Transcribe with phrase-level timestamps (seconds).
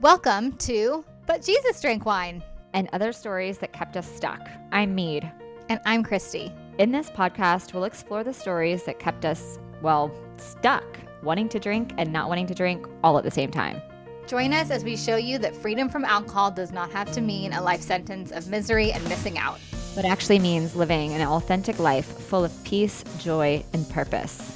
[0.00, 2.42] Welcome to But Jesus Drank Wine.
[2.74, 4.46] and other stories that kept us stuck.
[4.70, 5.30] I'm Meade.
[5.70, 6.52] And I'm Christy.
[6.78, 10.84] In this podcast, we'll explore the stories that kept us, well, stuck,
[11.22, 13.80] wanting to drink and not wanting to drink all at the same time.
[14.26, 17.54] Join us as we show you that freedom from alcohol does not have to mean
[17.54, 19.58] a life sentence of misery and missing out.
[19.94, 24.52] But actually means living an authentic life full of peace, joy, and purpose.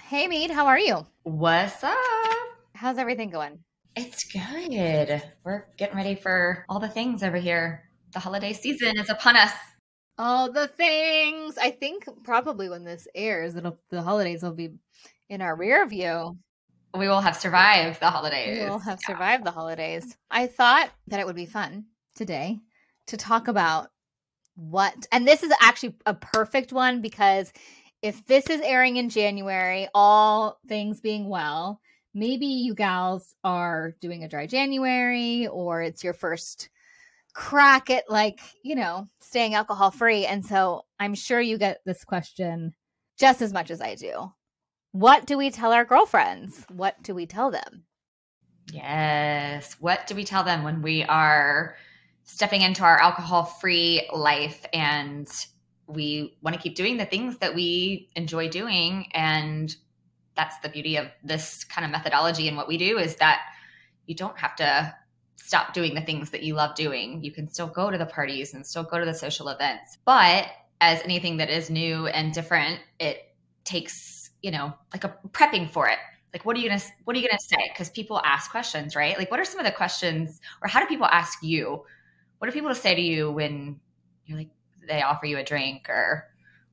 [0.00, 1.06] Hey, Meade, how are you?
[1.22, 1.96] What's up?
[2.82, 3.60] How's everything going?
[3.94, 5.22] It's good.
[5.44, 7.88] We're getting ready for all the things over here.
[8.12, 9.52] The holiday season is upon us.
[10.18, 11.56] All the things.
[11.58, 14.70] I think probably when this airs, it'll the holidays will be
[15.28, 16.36] in our rear view.
[16.98, 18.58] We will have survived the holidays.
[18.58, 19.14] We will have Yeah.
[19.14, 20.16] survived the holidays.
[20.28, 21.84] I thought that it would be fun
[22.16, 22.58] today
[23.06, 23.90] to talk about
[24.56, 27.52] what, and this is actually a perfect one because
[28.02, 31.80] if this is airing in January, all things being well,
[32.14, 36.68] maybe you gals are doing a dry January or it's your first
[37.34, 40.26] crack at like, you know, staying alcohol free.
[40.26, 42.74] And so I'm sure you get this question
[43.18, 44.32] just as much as I do.
[44.92, 46.66] What do we tell our girlfriends?
[46.70, 47.84] What do we tell them?
[48.70, 49.76] Yes.
[49.80, 51.76] What do we tell them when we are
[52.24, 55.28] stepping into our alcohol free life and
[55.86, 59.08] we want to keep doing the things that we enjoy doing?
[59.14, 59.74] And
[60.36, 63.40] that's the beauty of this kind of methodology and what we do is that
[64.06, 64.94] you don't have to
[65.36, 67.22] stop doing the things that you love doing.
[67.22, 69.98] You can still go to the parties and still go to the social events.
[70.04, 70.46] But
[70.80, 75.88] as anything that is new and different, it takes, you know, like a prepping for
[75.88, 75.98] it.
[76.32, 78.50] Like what are you going to what are you going to say cuz people ask
[78.50, 79.18] questions, right?
[79.18, 81.84] Like what are some of the questions or how do people ask you?
[82.38, 83.80] What are people say to you when
[84.24, 84.50] you're like
[84.88, 86.28] they offer you a drink or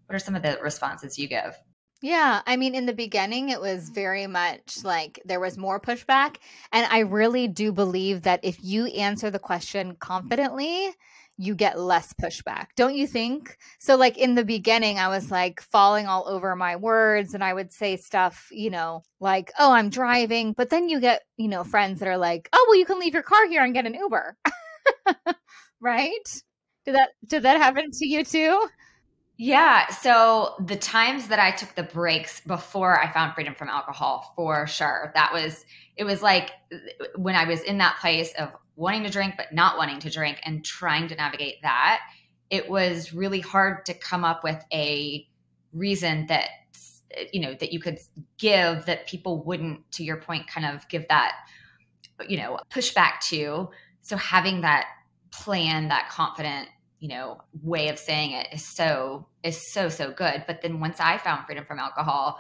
[0.05, 1.55] what are some of the responses you give?
[2.02, 3.94] Yeah, I mean, in the beginning, it was mm-hmm.
[3.94, 6.38] very much like there was more pushback.
[6.72, 10.92] And I really do believe that if you answer the question confidently,
[11.38, 12.67] you get less pushback.
[12.76, 13.58] Don't you think?
[13.80, 15.33] So, like in the beginning, I was mm-hmm.
[15.33, 19.71] like falling all over my words and I would say stuff, you know, like, oh,
[19.71, 20.54] I'm driving.
[20.54, 23.14] But then you get, you know, friends that are like, oh, well, you can leave
[23.14, 24.38] your car here and get an Uber.
[25.82, 26.42] right?
[26.86, 28.67] Did that did that happen to you too?
[29.42, 29.88] Yeah.
[29.88, 34.67] So the times that I took the breaks before I found freedom from alcohol, for
[34.67, 36.52] sure, that was, it was like
[37.16, 40.42] when I was in that place of wanting to drink, but not wanting to drink
[40.44, 42.02] and trying to navigate that,
[42.50, 45.26] it was really hard to come up with a
[45.71, 46.50] reason that,
[47.32, 47.98] you know, that you could
[48.39, 51.36] give that people wouldn't, to your point, kind of give that,
[52.27, 53.70] you know, pushback to.
[54.02, 54.88] So having that
[55.32, 56.67] plan, that confident
[56.99, 60.99] you know way of saying it is so is so so good but then once
[60.99, 62.37] i found freedom from alcohol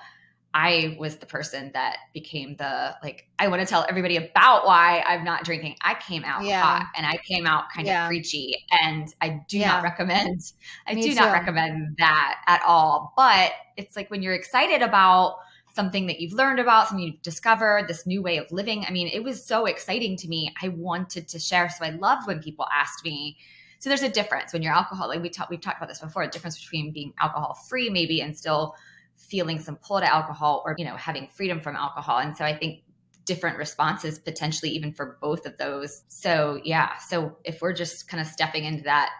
[0.53, 5.03] i was the person that became the like i want to tell everybody about why
[5.07, 6.61] i'm not drinking i came out Yeah.
[6.61, 8.03] hot and i came out kind Yeah.
[8.05, 9.67] of preachy and i do Yeah.
[9.67, 10.41] not recommend
[10.87, 15.37] i Me do not recommend that at all but it's like when you're excited about
[15.75, 19.07] something that you've learned about something you've discovered this new way of living i mean
[19.07, 22.65] it was so exciting to me i wanted to share so i loved when people
[22.73, 23.37] asked me
[23.79, 25.21] so there's a difference when you're alcoholic.
[25.21, 26.23] We talk, we've talked about this before.
[26.23, 28.75] A difference between being alcohol free, maybe, and still
[29.15, 32.19] feeling some pull to alcohol, or you know, having freedom from alcohol.
[32.19, 32.83] And so I think
[33.25, 36.03] different responses potentially even for both of those.
[36.07, 36.97] So yeah.
[36.97, 39.11] So if we're just kind of stepping into that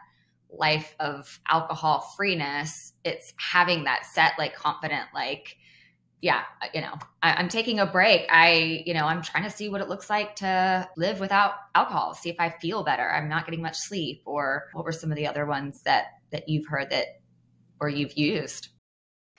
[0.51, 5.57] life of alcohol freeness, it's having that set like confident like
[6.21, 6.93] yeah, uh, you know,
[7.23, 8.27] I, I'm taking a break.
[8.29, 12.13] I, you know, I'm trying to see what it looks like to live without alcohol,
[12.13, 13.09] see if I feel better.
[13.09, 16.49] I'm not getting much sleep, or what were some of the other ones that that
[16.49, 17.21] you've heard that
[17.79, 18.69] or you've used?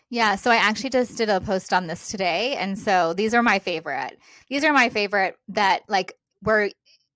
[0.08, 2.56] Yeah, so I actually just did a post on this today.
[2.56, 4.18] And so these are my favorite.
[4.48, 6.70] These are my favorite that like were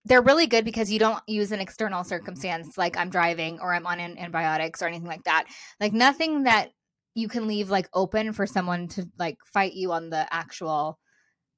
[0.05, 3.87] they're really good because you don't use an external circumstance like I'm driving or I'm
[3.87, 5.47] on an- antibiotics or anything like that.
[5.81, 6.71] Like nothing that
[7.15, 10.99] you can leave like open for someone to like fight you on the actual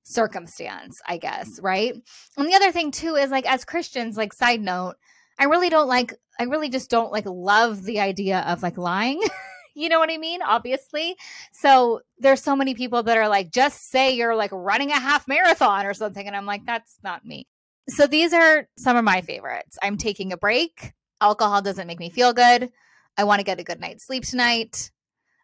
[0.02, 1.64] circumstance, I guess, mm.
[1.64, 1.94] right?
[2.36, 4.94] And the other thing too is like as Christians, like side note,
[5.38, 9.22] I really don't like I really just don't like love the idea of like lying.
[9.74, 10.42] you know what I mean?
[10.42, 11.16] Obviously.
[11.52, 15.26] So there's so many people that are like, just say you're like running a half
[15.26, 16.26] marathon or something.
[16.26, 17.46] And I'm like, that's not me.
[17.88, 19.78] So these are some of my favorites.
[19.82, 20.92] I'm taking a break.
[21.20, 22.70] Alcohol doesn't make me feel good.
[23.16, 24.90] I want to get a good night's sleep tonight.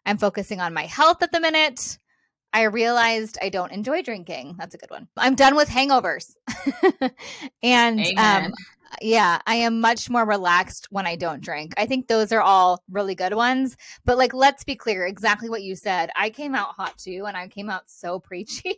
[0.05, 1.99] I'm focusing on my health at the minute.
[2.53, 4.55] I realized I don't enjoy drinking.
[4.59, 5.07] That's a good one.
[5.17, 6.35] I'm done with hangovers.
[7.63, 8.53] and um,
[9.01, 11.73] yeah, I am much more relaxed when I don't drink.
[11.77, 13.75] I think those are all really good ones.
[14.05, 16.11] But like, let's be clear exactly what you said.
[16.15, 18.75] I came out hot too, and I came out so preachy.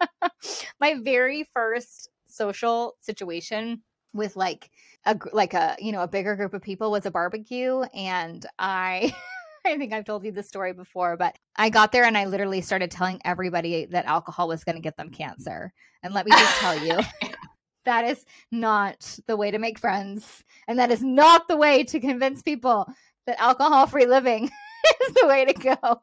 [0.80, 3.82] my very first social situation
[4.12, 4.70] with like
[5.04, 9.14] a like a you know a bigger group of people was a barbecue and i
[9.66, 12.60] I think I've told you this story before, but I got there and I literally
[12.60, 15.72] started telling everybody that alcohol was going to get them cancer.
[16.02, 16.98] And let me just tell you,
[17.84, 20.44] that is not the way to make friends.
[20.68, 22.86] And that is not the way to convince people
[23.26, 24.44] that alcohol free living
[25.08, 26.00] is the way to go.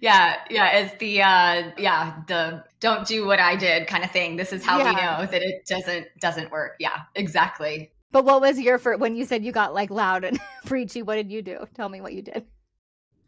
[0.00, 4.36] yeah, yeah, it's the uh yeah, the don't do what I did kind of thing.
[4.36, 4.88] This is how yeah.
[4.88, 6.76] we know that it doesn't doesn't work.
[6.78, 7.91] Yeah, exactly.
[8.12, 11.02] But what was your for when you said you got like loud and preachy?
[11.02, 11.66] What did you do?
[11.74, 12.44] Tell me what you did.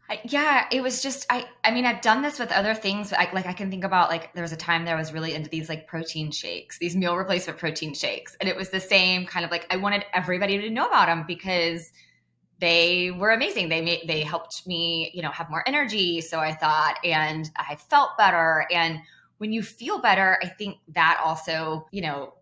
[0.07, 1.47] I, yeah, it was just I.
[1.63, 3.11] I mean, I've done this with other things.
[3.11, 5.33] I, like I can think about like there was a time that I was really
[5.33, 9.25] into these like protein shakes, these meal replacement protein shakes, and it was the same
[9.25, 11.91] kind of like I wanted everybody to know about them because
[12.59, 13.69] they were amazing.
[13.69, 16.21] They made they helped me, you know, have more energy.
[16.21, 18.67] So I thought, and I felt better.
[18.71, 18.99] And
[19.39, 22.35] when you feel better, I think that also, you know,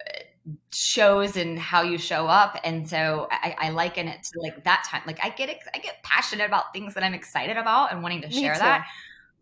[0.71, 2.59] shows and how you show up.
[2.63, 5.01] And so I, I liken it to like that time.
[5.07, 8.31] Like I get I get passionate about things that I'm excited about and wanting to
[8.31, 8.85] share that.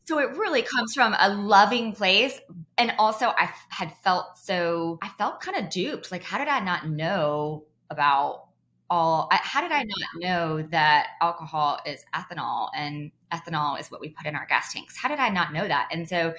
[0.05, 2.39] So it really comes from a loving place.
[2.77, 6.11] And also I had felt so I felt kind of duped.
[6.11, 8.47] Like, how did I not know about
[8.91, 14.01] all I, how did i not know that alcohol is ethanol and ethanol is what
[14.01, 16.33] we put in our gas tanks how did i not know that and so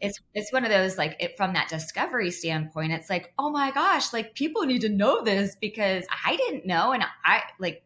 [0.00, 3.70] it's it's one of those like it, from that discovery standpoint it's like oh my
[3.72, 7.82] gosh like people need to know this because i didn't know and i like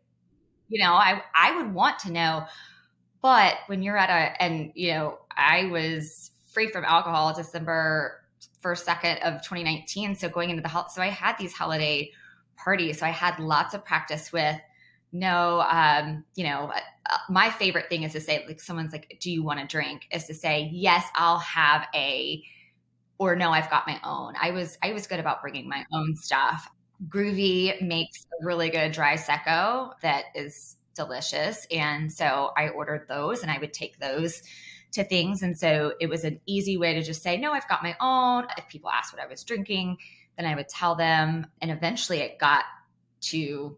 [0.69, 2.45] you know i i would want to know.
[3.23, 8.21] But when you're at a and you know i was free from alcohol december
[8.61, 12.11] first second of 2019 so going into the so i had these holiday
[12.63, 14.57] parties So I had lots of practice with
[15.13, 16.73] no, um, you know,
[17.11, 20.09] uh, my favorite thing is to say, like, someone's like, do you want to drink?
[20.11, 22.43] Is to say, yes, I'll have a,
[23.19, 24.35] or no, I've got my own.
[24.41, 26.69] I was, I was good about bringing my own stuff.
[27.09, 31.67] Grüvi makes a really good dry secco that is delicious.
[31.71, 34.43] And so I ordered those and I would take those
[34.93, 35.43] to things.
[35.43, 38.47] And so it was an easy way to just say, no, I've got my own.
[38.57, 39.97] If people asked what I was drinking,
[40.37, 41.47] then I would tell them.
[41.61, 42.65] And eventually it got
[43.23, 43.77] to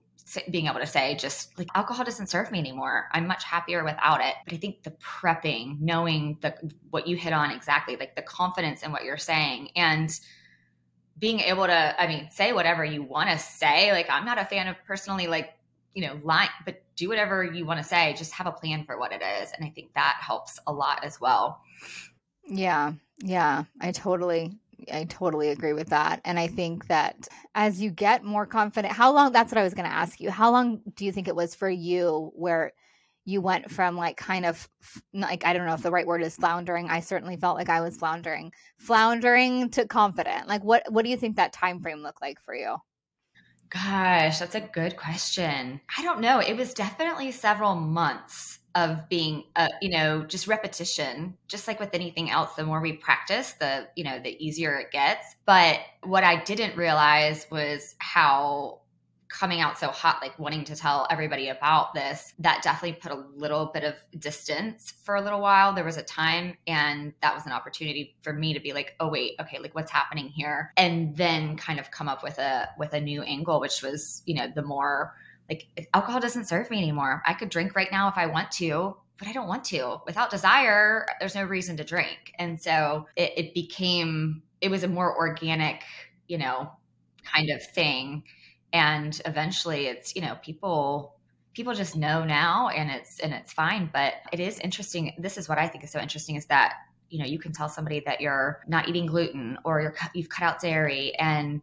[0.50, 3.08] being able to say just like alcohol doesn't serve me anymore.
[3.12, 4.34] I'm much happier without it.
[4.44, 6.54] But i think the prepping knowing the
[6.90, 10.10] what you hit on exactly like the confidence in what you're saying and
[11.18, 13.92] being able to i mean say whatever you want to say.
[13.92, 15.54] Like i'm not a fan of personally like
[15.94, 18.14] you know lying but do whatever you want to say.
[18.16, 19.52] Just have a plan for what it is.
[19.52, 21.60] And i think that helps a lot as well.
[22.46, 22.92] Yeah.
[23.22, 23.64] Yeah.
[23.80, 24.52] I totally
[24.92, 26.20] I totally agree with that.
[26.24, 29.74] And I think that as you get more confident, how long that's what I was
[29.74, 30.30] going to ask you.
[30.30, 32.72] How long do you think it was for you where
[33.24, 34.68] you went from like kind of
[35.12, 36.90] like I don't know if the right word is floundering.
[36.90, 38.52] I certainly felt like I was floundering.
[38.78, 40.46] Floundering to confident.
[40.46, 42.76] Like what what do you think that time frame looked like for you?
[43.70, 45.80] Gosh, that's a good question.
[45.98, 46.38] I don't know.
[46.38, 51.90] It was definitely several months of being uh, you know just repetition just like with
[51.92, 55.36] anything else the more we practice the you know the easier it gets.
[55.46, 58.80] But what i didn't realize was how
[59.34, 63.24] coming out so hot like wanting to tell everybody about this that definitely put a
[63.34, 65.74] little bit of distance for a little while.
[65.74, 69.08] There was a time and that was an opportunity for me to be like oh
[69.08, 70.72] wait okay like what's happening here?
[70.76, 74.36] And then kind of come up with a with a new angle which was you
[74.36, 75.14] know the more
[75.48, 77.22] like alcohol doesn't serve me anymore.
[77.26, 79.98] I could drink right now if I want to, but I don't want to.
[80.06, 82.32] Without desire, there's no reason to drink.
[82.38, 85.82] And so it, it became, it was a more organic,
[86.28, 86.70] you know,
[87.24, 88.24] kind of thing.
[88.72, 91.14] And eventually it's, you know, people
[91.54, 95.48] people just know now and it's and it's fine but it is interesting this is
[95.48, 96.74] what i think is so interesting is that
[97.10, 100.44] you know you can tell somebody that you're not eating gluten or you're you've cut
[100.44, 101.62] out dairy and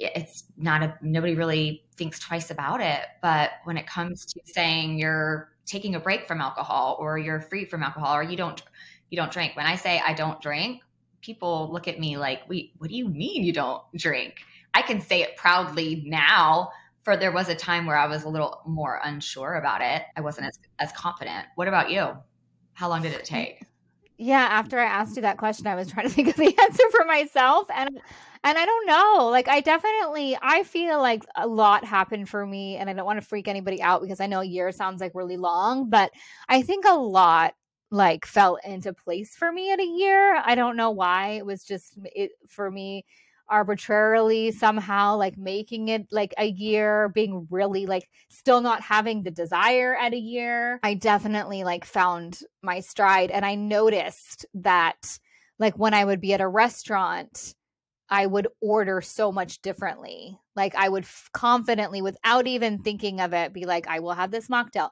[0.00, 4.98] it's not a nobody really thinks twice about it but when it comes to saying
[4.98, 8.62] you're taking a break from alcohol or you're free from alcohol or you don't
[9.10, 10.80] you don't drink when i say i don't drink
[11.20, 14.36] people look at me like wait what do you mean you don't drink?
[14.74, 16.70] I can say it proudly now
[17.02, 20.02] for there was a time where i was a little more unsure about it.
[20.16, 21.46] I wasn't as, as confident.
[21.54, 22.12] What about you?
[22.74, 23.62] How long did it take
[24.18, 26.84] yeah after i asked you that question i was trying to think of the answer
[26.90, 28.00] for myself and
[28.44, 29.28] and I don't know.
[29.30, 33.20] Like I definitely I feel like a lot happened for me and I don't want
[33.20, 36.12] to freak anybody out because I know a year sounds like really long, but
[36.48, 37.54] I think a lot
[37.90, 40.36] like fell into place for me at a year.
[40.44, 41.30] I don't know why.
[41.30, 43.04] It was just it for me
[43.50, 49.30] arbitrarily somehow like making it like a year being really like still not having the
[49.30, 50.80] desire at a year.
[50.82, 55.18] I definitely like found my stride and i noticed that
[55.58, 57.54] like when I would be at a restaurant,
[58.10, 60.38] I would order so much differently.
[60.56, 64.30] Like I would f- confidently, without even thinking of it, be like, "I will have
[64.30, 64.90] this mocktail."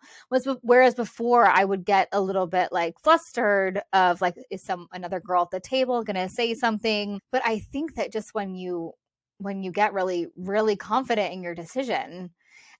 [0.63, 5.21] Whereas before I would get a little bit like flustered of like, is some another
[5.21, 7.21] girl at the table to say something?
[7.33, 8.93] But I think that just when you
[9.39, 12.31] when you get really really confident in your decision,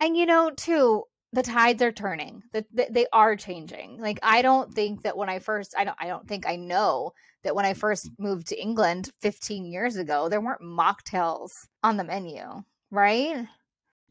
[0.01, 2.43] and you know too, the tides are turning.
[2.53, 4.01] That the, they are changing.
[4.01, 7.13] Like I don't think that when I first, I don't, I don't think I know
[7.45, 11.53] that when I first moved to England 15 years ago, there weren't mocktails
[11.83, 12.43] on the menu,
[12.91, 13.47] right?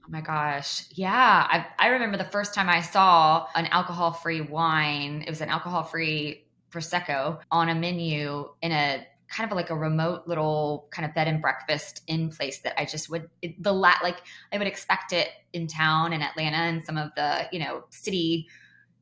[0.05, 0.86] Oh my gosh.
[0.91, 1.48] Yeah.
[1.50, 5.50] I, I remember the first time I saw an alcohol free wine, it was an
[5.50, 9.05] alcohol free Prosecco on a menu in a
[9.36, 12.86] kind of like a remote little kind of bed and breakfast in place that I
[12.86, 14.22] just would, it, the lat, like
[14.54, 18.48] I would expect it in town in Atlanta and some of the, you know, city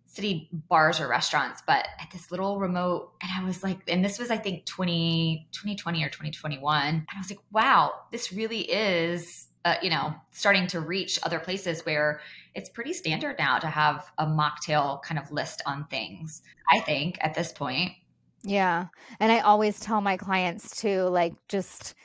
[0.08, 4.20] city bars or restaurants, but at this little remote, and I was like, and this
[4.20, 6.88] was, I think, 20, 2020 or 2021.
[6.88, 11.40] And I was like, wow, this really is, uh, you know, starting to reach other
[11.40, 12.22] places where
[12.54, 17.18] it's pretty standard now to have a mocktail kind of list on things, I think,
[17.22, 17.94] at this point.
[18.44, 18.88] Yeah.
[19.20, 21.96] And I always tell my clients to like, just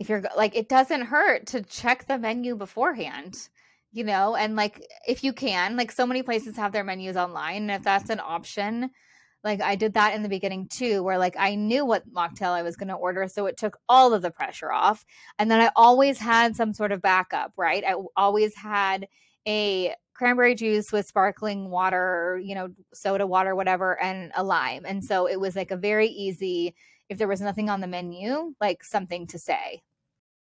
[0.00, 3.48] if you're like, it doesn't hurt to check the menu beforehand
[3.92, 7.62] you know and like if you can like so many places have their menus online
[7.62, 8.90] and if that's an option
[9.44, 12.62] like i did that in the beginning too where like i knew what mocktail i
[12.62, 15.06] was going to order so it took all of the pressure off
[15.38, 19.06] and then i always had some sort of backup right i always had
[19.48, 25.04] a cranberry juice with sparkling water you know soda water whatever and a lime and
[25.04, 26.74] so it was like a very easy
[27.08, 29.82] if there was nothing on the menu like something to say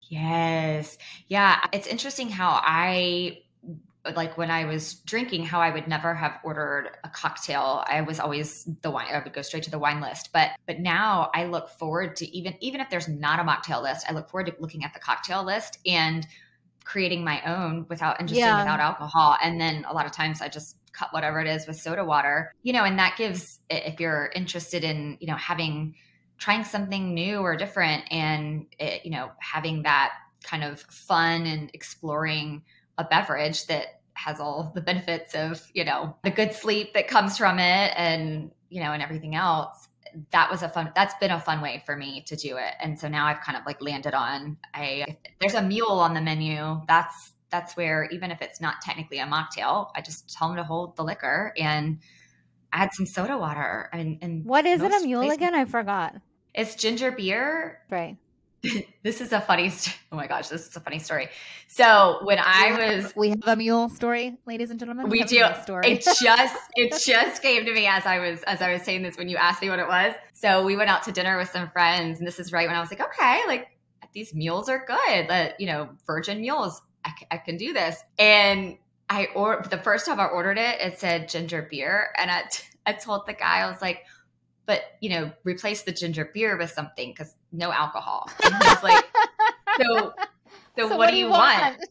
[0.09, 0.97] Yes.
[1.27, 1.59] Yeah.
[1.73, 3.39] It's interesting how I
[4.15, 7.83] like when I was drinking, how I would never have ordered a cocktail.
[7.87, 9.07] I was always the wine.
[9.11, 10.29] I would go straight to the wine list.
[10.31, 14.05] But but now I look forward to even even if there's not a mocktail list,
[14.07, 16.27] I look forward to looking at the cocktail list and
[16.85, 18.59] creating my own without and just yeah.
[18.59, 19.35] without alcohol.
[19.43, 22.53] And then a lot of times I just cut whatever it is with soda water.
[22.63, 25.95] You know, and that gives if you're interested in you know having
[26.37, 30.13] trying something new or different and it, you know having that
[30.43, 32.63] kind of fun and exploring
[32.97, 37.37] a beverage that has all the benefits of you know the good sleep that comes
[37.37, 39.87] from it and you know and everything else
[40.31, 42.73] that was a fun that's been a fun way for me to do it.
[42.79, 45.05] And so now i've kind of like landed on i
[45.39, 49.25] there's a mule on the menu that's that's where even if it's not technically a
[49.25, 51.99] mocktail i just tell them to hold the liquor and
[52.73, 55.37] add some soda water and, and what is it a mule places.
[55.37, 55.55] again?
[55.55, 56.15] I forgot.
[56.53, 58.17] It's ginger beer right
[59.03, 61.29] this is a funny st- oh my gosh this is a funny story.
[61.67, 65.09] So when i was we have a mule story ladies and gentlemen.
[65.09, 65.43] We, we do.
[65.63, 65.91] story.
[65.91, 69.17] it just it just came to me as i was as i was saying this
[69.17, 70.13] when you asked me what it was.
[70.33, 72.79] So we went out to dinner with some friends and this is right when i
[72.79, 73.67] was like okay like
[74.13, 75.27] these mules are good.
[75.29, 77.97] That you know virgin mules I, c- I can do this.
[78.17, 78.77] And
[79.09, 82.09] i or the first time i ordered it it said ginger beer.
[82.17, 84.03] And I, t- I told the guy i was like
[84.65, 88.29] but you know, replace the ginger beer with something because no alcohol.
[88.43, 89.05] And he's like,
[89.77, 90.13] so,
[90.77, 91.61] so, so what, do you want?
[91.61, 91.89] want?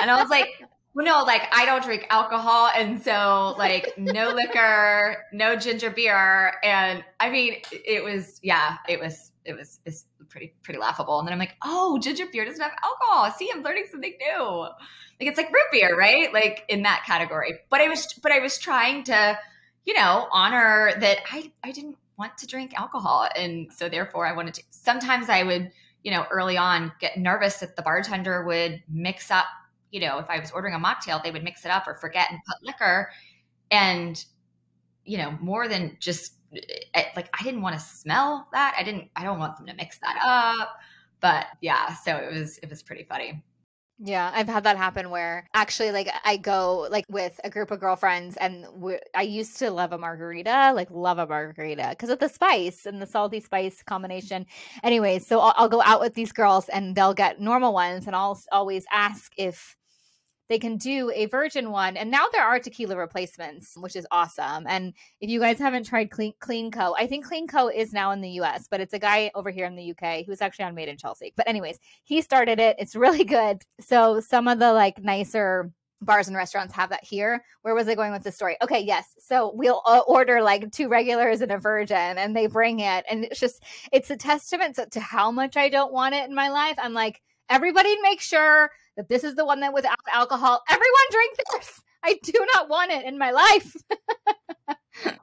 [0.00, 0.48] and I was like,
[0.94, 6.54] well, no, like I don't drink alcohol, and so like no liquor, no ginger beer,
[6.64, 11.18] and I mean, it was yeah, it was it was it's pretty pretty laughable.
[11.18, 13.30] And then I'm like, oh, ginger beer doesn't have alcohol.
[13.38, 14.42] See, I'm learning something new.
[14.42, 16.32] Like it's like root beer, right?
[16.32, 17.60] Like in that category.
[17.70, 19.38] But I was but I was trying to
[19.84, 23.28] you know, honor that I, I didn't want to drink alcohol.
[23.34, 25.72] And so therefore I wanted to, sometimes I would,
[26.04, 29.46] you know, early on get nervous that the bartender would mix up,
[29.90, 32.30] you know, if I was ordering a mocktail, they would mix it up or forget
[32.30, 33.10] and put liquor.
[33.70, 34.22] And,
[35.04, 36.34] you know, more than just
[36.94, 38.74] eh, like, I didn't want to smell that.
[38.78, 40.78] I didn't, I don't want them to mix that up.
[41.20, 43.42] But yeah, so it was, it was pretty funny.
[44.02, 47.80] Yeah, I've had that happen where actually, like, I go like with a group of
[47.80, 48.64] girlfriends, and
[49.14, 53.02] I used to love a margarita, like, love a margarita because of the spice and
[53.02, 54.46] the salty spice combination.
[54.82, 58.16] Anyways, so I'll, I'll, go out with these girls, and they'll get normal ones, and
[58.16, 59.76] I'll always ask if
[60.50, 61.96] they can do a virgin one.
[61.96, 64.66] And now there are tequila replacements, which is awesome.
[64.68, 68.30] And if you guys haven't tried Clean, CleanCo, I think CleanCo is now in the
[68.40, 70.96] US, but it's a guy over here in the UK who's actually on Made in
[70.96, 71.32] Chelsea.
[71.36, 72.74] But anyways, he started it.
[72.80, 73.62] It's really good.
[73.80, 77.44] So some of the like nicer bars and restaurants have that here.
[77.62, 78.56] Where was I going with the story?
[78.60, 79.14] Okay, yes.
[79.20, 83.24] So we'll uh, order like two regulars and a virgin, and they bring it, and
[83.24, 86.48] it's just it's a testament to, to how much I don't want it in my
[86.48, 86.76] life.
[86.78, 90.62] I'm like, everybody make sure that this is the one that without alcohol.
[90.70, 91.80] Everyone drink this.
[92.02, 93.76] I do not want it in my life.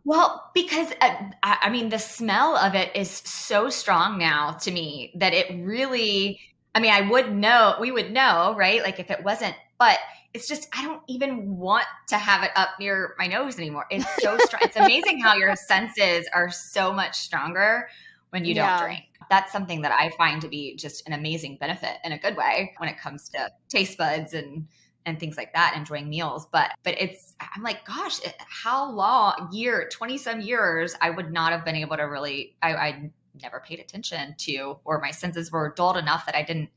[0.06, 5.12] Well, because uh, I mean, the smell of it is so strong now to me
[5.16, 6.40] that it really,
[6.74, 8.82] I mean, I would know, we would know, right?
[8.82, 10.00] Like if it wasn't, but
[10.34, 13.86] it's just, I don't even want to have it up near my nose anymore.
[13.92, 14.62] It's so strong.
[14.64, 17.90] it's amazing how your senses are so much stronger
[18.30, 19.04] when you don't drink.
[19.30, 22.74] That's something that I find to be just an amazing benefit in a good way
[22.78, 24.68] when it comes to taste buds and
[25.06, 26.48] and things like that, enjoying meals.
[26.52, 31.54] But but it's I'm like, gosh, how long year, 20 some years, I would not
[31.54, 35.74] have been able to really I, I never paid attention to, or my senses were
[35.76, 36.70] dulled enough that I didn't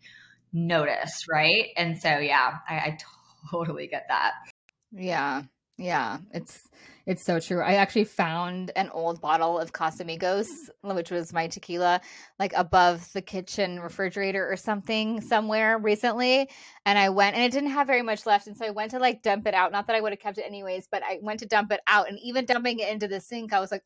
[0.53, 1.69] notice, right?
[1.77, 2.99] And so yeah, I, I
[3.51, 4.33] totally get that.
[4.93, 5.43] Yeah.
[5.77, 6.19] Yeah.
[6.33, 6.69] It's
[7.07, 7.63] it's so true.
[7.63, 10.49] I actually found an old bottle of Casamigos,
[10.83, 12.01] which was my tequila,
[12.39, 16.49] like above the kitchen refrigerator or something somewhere recently.
[16.85, 18.47] And I went and it didn't have very much left.
[18.47, 19.73] And so I went to like dump it out.
[19.73, 22.09] Not that I would have kept it anyways, but I went to dump it out.
[22.09, 23.83] And even dumping it into the sink, I was like,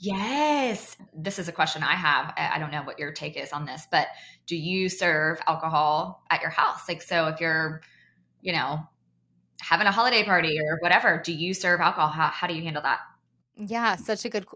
[0.00, 0.96] Yes.
[1.14, 2.32] This is a question I have.
[2.36, 4.08] I don't know what your take is on this, but
[4.46, 6.88] do you serve alcohol at your house?
[6.88, 7.82] Like, so if you're,
[8.40, 8.80] you know,
[9.60, 12.08] having a holiday party or whatever, do you serve alcohol?
[12.08, 13.00] How, how do you handle that?
[13.56, 14.46] Yeah, such a good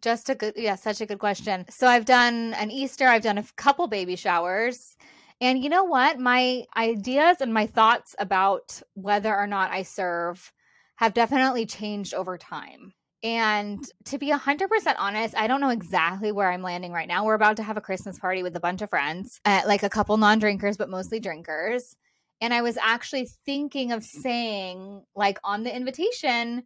[0.00, 1.66] just a good yeah, such a good question.
[1.68, 4.96] So I've done an Easter, I've done a couple baby showers.
[5.40, 6.20] And you know what?
[6.20, 10.52] My ideas and my thoughts about whether or not I serve
[10.96, 12.92] have definitely changed over time.
[13.24, 17.24] And to be 100% honest, I don't know exactly where I'm landing right now.
[17.24, 19.88] We're about to have a Christmas party with a bunch of friends, uh, like a
[19.88, 21.96] couple non drinkers, but mostly drinkers.
[22.42, 26.64] And I was actually thinking of saying, like, on the invitation,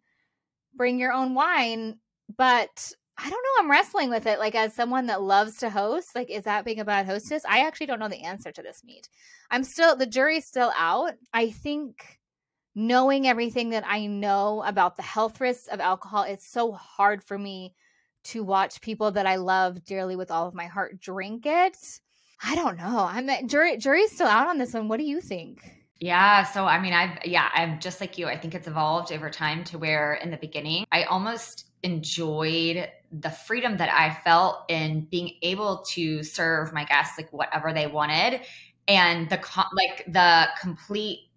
[0.75, 1.99] bring your own wine.
[2.35, 3.63] But I don't know.
[3.63, 4.39] I'm wrestling with it.
[4.39, 7.43] Like, as someone that loves to host, like, is that being a bad hostess?
[7.47, 9.07] I actually don't know the answer to this Meade.
[9.49, 11.13] I'm still, the jury's still out.
[11.31, 12.19] I think
[12.75, 17.37] knowing everything that I know about the health risks of alcohol, it's so hard for
[17.37, 17.73] me
[18.25, 21.77] to watch people that I love dearly with all of my heart drink it.
[22.43, 23.07] I don't know.
[23.09, 24.87] I'm jury jury's still out on this one.
[24.87, 25.76] What do you think?
[25.99, 28.27] Yeah, so I mean, I've yeah, I'm just like you.
[28.27, 33.29] I think it's evolved over time to where in the beginning, I almost enjoyed the
[33.29, 38.41] freedom that I felt in being able to serve my guests like whatever they wanted,
[38.87, 39.39] and the
[39.75, 41.29] like the complete.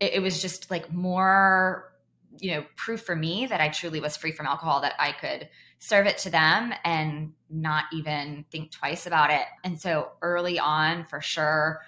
[0.00, 1.92] It, it was just like more,
[2.38, 4.80] you know, proof for me that I truly was free from alcohol.
[4.80, 9.44] That I could serve it to them and not even think twice about it.
[9.62, 11.80] And so early on, for sure,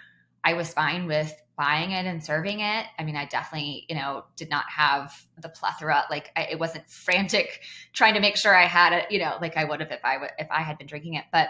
[0.44, 2.86] I was fine with buying it and serving it.
[2.98, 6.04] I mean, I definitely, you know, did not have the plethora.
[6.10, 7.60] Like, I, it wasn't frantic
[7.92, 10.18] trying to make sure I had it, you know, like I would have if I
[10.18, 11.24] would if I had been drinking it.
[11.32, 11.48] But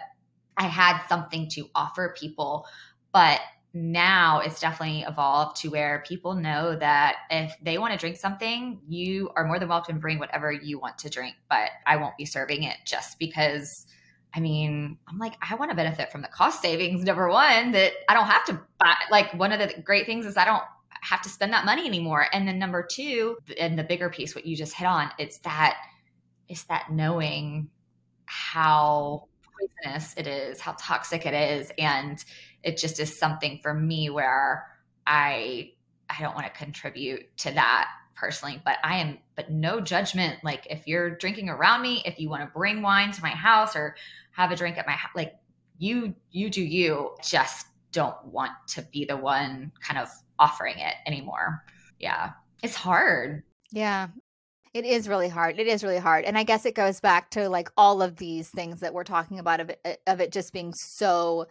[0.57, 2.67] I had something to offer people.
[3.13, 3.41] But
[3.75, 8.81] now it's definitely evolved to where people know that if they want to drink something,
[8.87, 12.17] you are more than welcome to bring whatever you want to drink, but I won't
[12.19, 13.87] be serving it just because.
[14.35, 17.05] I mean, I'm like, I want to benefit from the cost savings.
[17.05, 18.95] Number one, that I don't have to buy.
[19.11, 20.63] Like, one of the great things is I don't
[21.03, 22.27] have to spend that money anymore.
[22.33, 25.77] And then number two, and the bigger piece, what you just hit on, it's that,
[26.49, 27.69] it's that knowing
[28.25, 29.29] how
[29.85, 32.25] poisonous it is, how toxic it is, and
[32.63, 34.67] it just is something for me where
[35.07, 35.73] I
[36.09, 40.39] I don't want to contribute to that personally, but I am but no judgment.
[40.45, 43.75] Like if you're drinking around me, if you want to bring wine to my house
[43.75, 43.97] or
[44.33, 45.35] have a drink at my house, like
[45.79, 47.11] you you do you.
[47.23, 51.63] Just don't want to be the one kind of offering it anymore.
[51.99, 52.33] Yeah.
[52.63, 53.43] It's hard.
[53.71, 54.09] Yeah.
[54.75, 55.59] It is really hard.
[55.59, 56.25] It is really hard.
[56.25, 59.39] And I guess it goes back to like all of these things that we're talking
[59.39, 61.47] about of it, of it just being so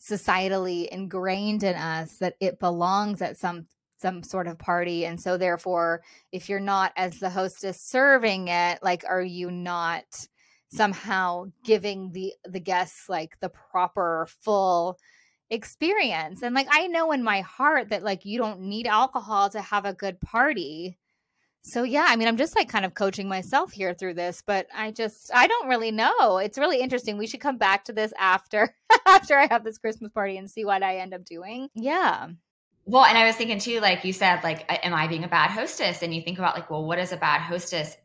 [0.00, 3.66] societally ingrained in us that it belongs at some
[3.98, 6.00] some sort of party and so therefore
[6.32, 10.26] if you're not as the hostess serving it like are you not
[10.70, 14.98] somehow giving the the guests like the proper full
[15.50, 19.60] experience and like i know in my heart that like you don't need alcohol to
[19.60, 20.96] have a good party
[21.62, 24.66] so yeah, I mean, I'm just like kind of coaching myself here through this, but
[24.74, 26.38] I just I don't really know.
[26.38, 27.18] It's really interesting.
[27.18, 28.74] We should come back to this after
[29.06, 31.68] after I have this Christmas party and see what I end up doing.
[31.74, 32.28] Yeah.
[32.86, 35.50] Well, and I was thinking too, like you said, like, am I being a bad
[35.50, 36.02] hostess?
[36.02, 37.96] And you think about like, well, what is a bad hostess?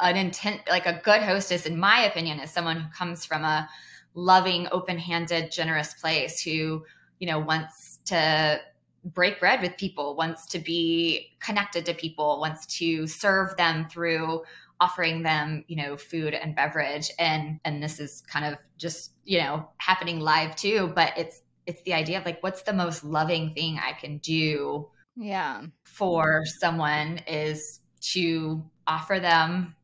[0.00, 3.68] An intent, like a good hostess, in my opinion, is someone who comes from a
[4.14, 6.84] loving, open-handed, generous place who,
[7.18, 8.60] you know, wants to
[9.04, 14.42] break bread with people, wants to be connected to people, wants to serve them through
[14.80, 17.10] offering them, you know, food and beverage.
[17.18, 21.82] And and this is kind of just, you know, happening live too, but it's it's
[21.82, 27.20] the idea of like what's the most loving thing I can do yeah for someone
[27.26, 29.74] is to offer them,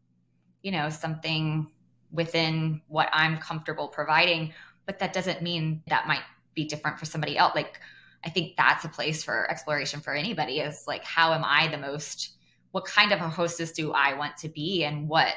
[0.62, 1.70] you know, something
[2.12, 4.52] within what I'm comfortable providing.
[4.86, 6.22] But that doesn't mean that might
[6.54, 7.54] be different for somebody else.
[7.54, 7.80] Like,
[8.24, 11.78] I think that's a place for exploration for anybody is like, how am I the
[11.78, 12.36] most,
[12.72, 14.84] what kind of a hostess do I want to be?
[14.84, 15.34] And what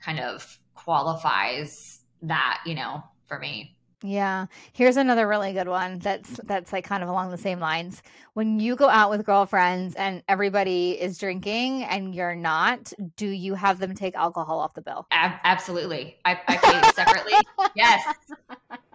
[0.00, 3.76] kind of qualifies that, you know, for me?
[4.02, 4.46] Yeah.
[4.72, 8.02] Here's another really good one that's that's like kind of along the same lines.
[8.34, 13.54] When you go out with girlfriends and everybody is drinking and you're not, do you
[13.54, 15.06] have them take alcohol off the bill?
[15.12, 16.16] Ab- absolutely.
[16.24, 17.32] I, I pay separately.
[17.76, 18.02] yes.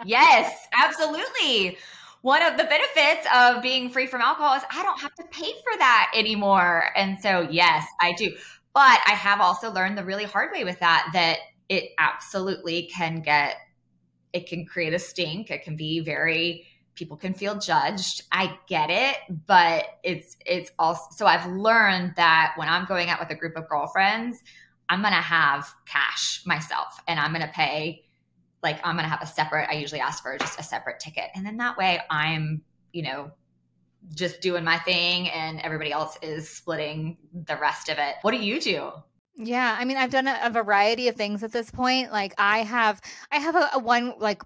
[0.05, 1.77] Yes, absolutely.
[2.21, 5.53] One of the benefits of being free from alcohol is I don't have to pay
[5.63, 6.89] for that anymore.
[6.95, 8.35] And so, yes, I do.
[8.73, 11.37] But I have also learned the really hard way with that that
[11.69, 13.55] it absolutely can get
[14.37, 15.51] it can create a stink.
[15.51, 18.23] It can be very people can feel judged.
[18.31, 23.19] I get it, but it's it's also so I've learned that when I'm going out
[23.19, 24.41] with a group of girlfriends,
[24.89, 28.03] I'm going to have cash myself and I'm going to pay
[28.63, 31.25] like I'm going to have a separate I usually ask for just a separate ticket.
[31.35, 32.61] And then that way I'm,
[32.93, 33.31] you know,
[34.15, 38.15] just doing my thing and everybody else is splitting the rest of it.
[38.21, 38.91] What do you do?
[39.37, 42.11] Yeah, I mean, I've done a, a, variety of things at this point.
[42.11, 42.99] Like, I have,
[43.31, 44.41] I have a, a, one like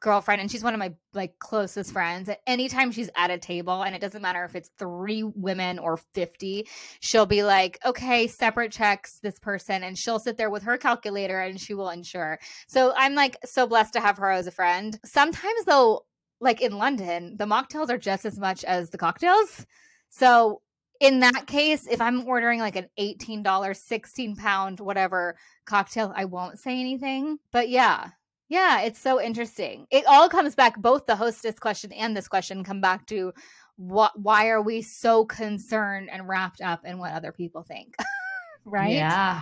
[0.00, 2.30] girlfriend, and she's one of my like closest friends.
[2.30, 5.98] At anytime she's at a table, and it doesn't matter if it's three women or
[6.14, 6.66] fifty,
[7.00, 11.40] she'll be like, "Okay, separate checks this person," and she'll sit there with her calculator
[11.40, 12.38] and she will insure.
[12.68, 14.98] So I'm like so blessed to have her as a friend.
[15.04, 16.06] Sometimes though,
[16.40, 19.66] like in London, the mocktails are just as much as the cocktails.
[20.10, 20.62] So
[21.02, 25.36] in that case, if I'm ordering like an $18, 16 pound, whatever
[25.66, 27.38] cocktail, I won't say anything.
[27.50, 28.10] But yeah,
[28.48, 29.86] yeah, it's so interesting.
[29.90, 33.32] It all comes back, both the hostess question and this question come back to
[33.76, 37.96] what, why are we so concerned and wrapped up in what other people think?
[38.64, 38.92] right?
[38.92, 39.40] Yeah.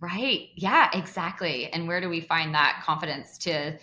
[0.00, 0.48] Right.
[0.56, 1.70] Yeah, exactly.
[1.74, 3.78] And where do we find that confidence to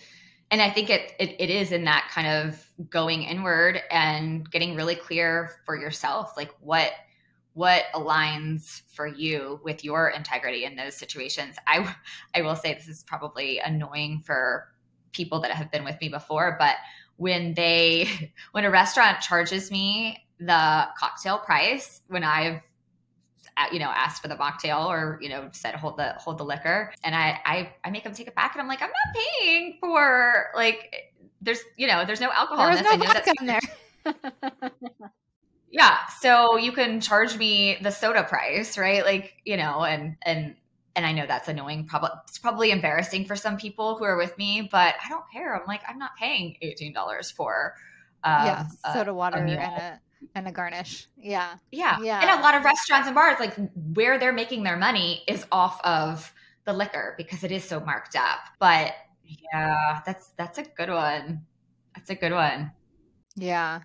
[0.52, 4.74] and I think it, it, it is in that kind of going inward and getting
[4.74, 6.90] really clear for yourself, like what
[7.54, 11.56] what aligns for you with your integrity in those situations.
[11.66, 11.94] I
[12.34, 14.68] I will say this is probably annoying for
[15.12, 16.76] people that have been with me before, but
[17.16, 22.60] when they when a restaurant charges me the cocktail price when I've
[23.56, 26.44] uh, you know asked for the mocktail or you know said hold the hold the
[26.44, 29.14] liquor and I, I i make them take it back and i'm like i'm not
[29.40, 32.96] paying for like there's you know there's no alcohol there's in this.
[32.98, 33.60] no vodka in there
[35.70, 39.04] yeah so you can charge me the soda price right?
[39.04, 40.54] Like you know and and
[40.96, 44.36] and i know that's annoying probably it's probably embarrassing for some people who are with
[44.38, 45.54] me but i don't care.
[45.54, 47.74] I'm like i'm not paying $18 for
[48.24, 50.00] um, yeah soda water a and a
[50.34, 51.06] and a garnish.
[51.16, 52.20] Yeah yeah yeah.
[52.20, 53.54] and a lot of restaurants and bars like
[53.94, 56.32] where they're making their money is off of
[56.64, 58.40] the liquor because it is so marked up.
[58.58, 58.92] But
[59.26, 61.46] yeah that's that's a good one.
[61.94, 62.72] That's a good one.
[63.36, 63.80] Yeah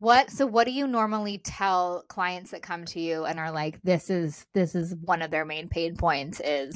[0.00, 3.80] what so what do you normally tell clients that come to you and are like
[3.82, 6.74] this is this is one of their main pain points is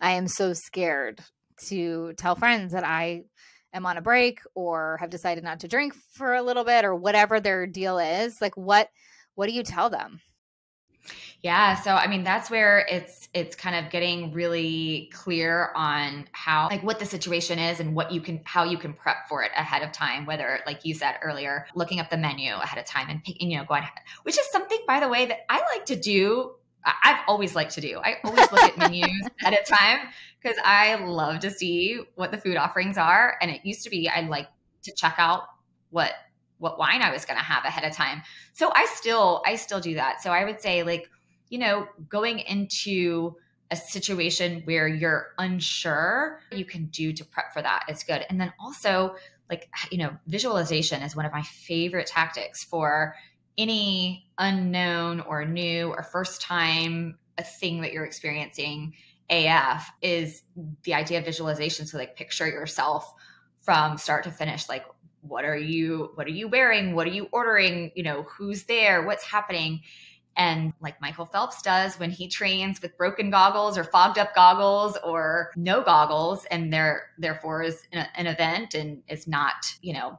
[0.00, 1.20] I am so scared
[1.68, 3.22] to tell friends that I
[3.72, 6.94] am on a break or have decided not to drink for a little bit or
[6.94, 8.90] whatever their deal is like what
[9.34, 10.20] what do you tell them
[11.42, 16.68] yeah, so I mean that's where it's it's kind of getting really clear on how
[16.68, 19.50] like what the situation is and what you can how you can prep for it
[19.54, 23.08] ahead of time whether like you said earlier looking up the menu ahead of time
[23.10, 23.84] and picking you know going
[24.22, 27.80] which is something by the way that I like to do I've always liked to
[27.80, 28.00] do.
[28.02, 30.08] I always look at menus ahead of time
[30.40, 33.36] because I love to see what the food offerings are.
[33.42, 34.48] And it used to be I like
[34.84, 35.42] to check out
[35.90, 36.12] what
[36.58, 38.22] what wine I was going to have ahead of time.
[38.52, 40.22] So I still I still do that.
[40.22, 41.08] So I would say like,
[41.48, 43.36] you know, going into
[43.70, 47.84] a situation where you're unsure, you can do to prep for that.
[47.88, 48.24] It's good.
[48.28, 49.14] And then also
[49.50, 53.14] like, you know, visualization is one of my favorite tactics for
[53.56, 58.94] any unknown or new or first time a thing that you're experiencing
[59.30, 60.42] AF is
[60.84, 61.86] the idea of visualization.
[61.86, 63.12] So like picture yourself
[63.60, 64.84] from start to finish, like
[65.22, 66.94] what are you what are you wearing?
[66.94, 67.92] What are you ordering?
[67.94, 69.04] You know who's there?
[69.06, 69.80] What's happening?
[70.36, 74.96] And like Michael Phelps does when he trains with broken goggles or fogged up goggles
[75.04, 80.18] or no goggles and there therefore is an event and is not, you know,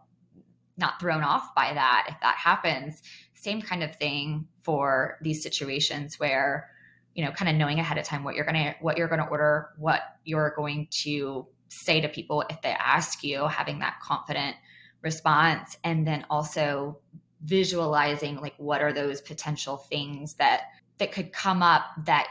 [0.77, 3.01] not thrown off by that if that happens.
[3.33, 6.69] Same kind of thing for these situations where,
[7.15, 9.21] you know, kind of knowing ahead of time what you're going to what you're going
[9.21, 13.99] to order, what you're going to say to people if they ask you, having that
[14.03, 14.57] confident
[15.01, 16.99] response and then also
[17.43, 20.63] visualizing like what are those potential things that
[20.97, 22.27] that could come up that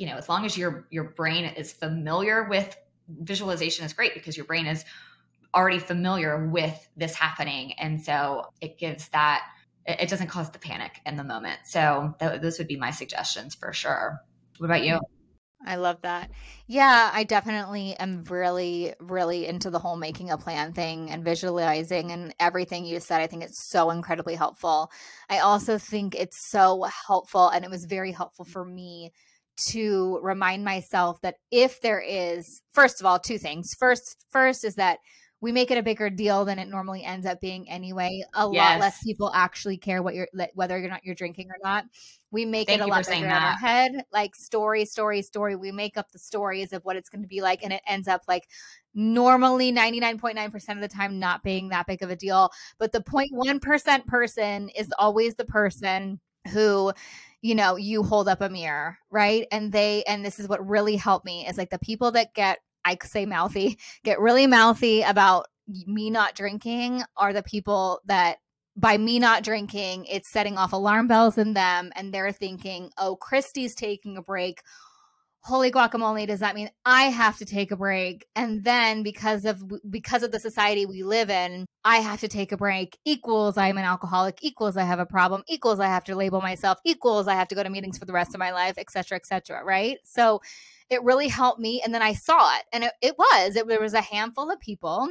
[0.00, 2.74] you know, as long as your your brain is familiar with
[3.06, 4.82] visualization is great because your brain is
[5.54, 7.74] already familiar with this happening.
[7.74, 9.42] And so it gives that
[9.84, 11.60] it doesn't cause the panic in the moment.
[11.64, 14.18] So th- those would be my suggestions for sure.
[14.56, 15.00] What about you
[15.64, 16.30] I love that.
[16.66, 22.12] Yeah, I definitely am really, really into the whole making a plan thing and visualizing
[22.12, 23.20] and everything you said.
[23.20, 24.90] I think it's so incredibly helpful.
[25.28, 29.12] I also think it's so helpful, and it was very helpful for me
[29.68, 33.74] to remind myself that if there is, first of all, two things.
[33.78, 34.98] First, first is that
[35.40, 38.22] we make it a bigger deal than it normally ends up being anyway.
[38.34, 38.72] A yes.
[38.72, 41.84] lot less people actually care what you're whether you're not you're drinking or not.
[42.30, 45.56] We make Thank it a lot bigger in our head, like story, story, story.
[45.56, 48.06] We make up the stories of what it's going to be like, and it ends
[48.06, 48.48] up like
[48.94, 52.50] normally 99.9% of the time not being that big of a deal.
[52.78, 56.20] But the 0.1% person is always the person
[56.52, 56.92] who
[57.42, 60.96] you know you hold up a mirror right and they and this is what really
[60.96, 65.46] helped me is like the people that get I say mouthy, get really mouthy about
[65.86, 68.38] me not drinking are the people that
[68.76, 73.16] by me not drinking, it's setting off alarm bells in them and they're thinking, "Oh,
[73.16, 74.62] Christy's taking a break.
[75.42, 79.62] Holy guacamole, does that mean I have to take a break?" And then because of
[79.90, 83.78] because of the society we live in, I have to take a break equals I'm
[83.78, 87.34] an alcoholic equals I have a problem equals I have to label myself equals I
[87.34, 89.98] have to go to meetings for the rest of my life, etc., etc., right?
[90.04, 90.40] So
[90.90, 91.80] it really helped me.
[91.82, 94.60] And then I saw it, and it, it was, it, there was a handful of
[94.60, 95.08] people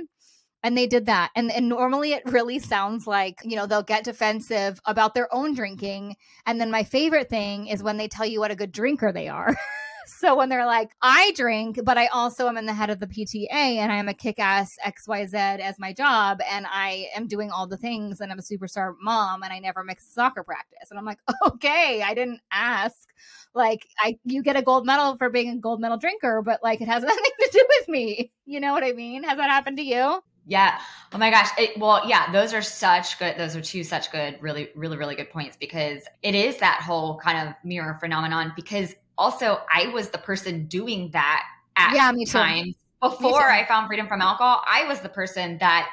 [0.63, 4.03] and they did that and, and normally it really sounds like you know they'll get
[4.03, 6.15] defensive about their own drinking
[6.45, 9.27] and then my favorite thing is when they tell you what a good drinker they
[9.27, 9.55] are
[10.10, 13.08] so when they're like i drink but i also am in the head of the
[13.08, 17.67] pta and i am a kick-ass xyz as my job and i am doing all
[17.67, 21.06] the things and i'm a superstar mom and i never mix soccer practice and i'm
[21.06, 23.10] like okay i didn't ask
[23.54, 26.82] like I you get a gold medal for being a gold medal drinker, but like
[26.82, 28.32] it has nothing to do with me.
[28.45, 29.24] You know what I mean?
[29.24, 30.22] Has that happened to you?
[30.45, 30.80] Yeah.
[31.13, 31.50] Oh my gosh.
[31.60, 33.38] It, well, yeah, those are such good.
[33.38, 37.19] Those are two such good, really, really, really good points because it is that whole
[37.19, 38.54] kind of mirror phenomenon.
[38.56, 41.43] Because also, I was the person doing that
[41.75, 44.63] at yeah, me times before I found freedom from alcohol.
[44.65, 45.89] I was the person that,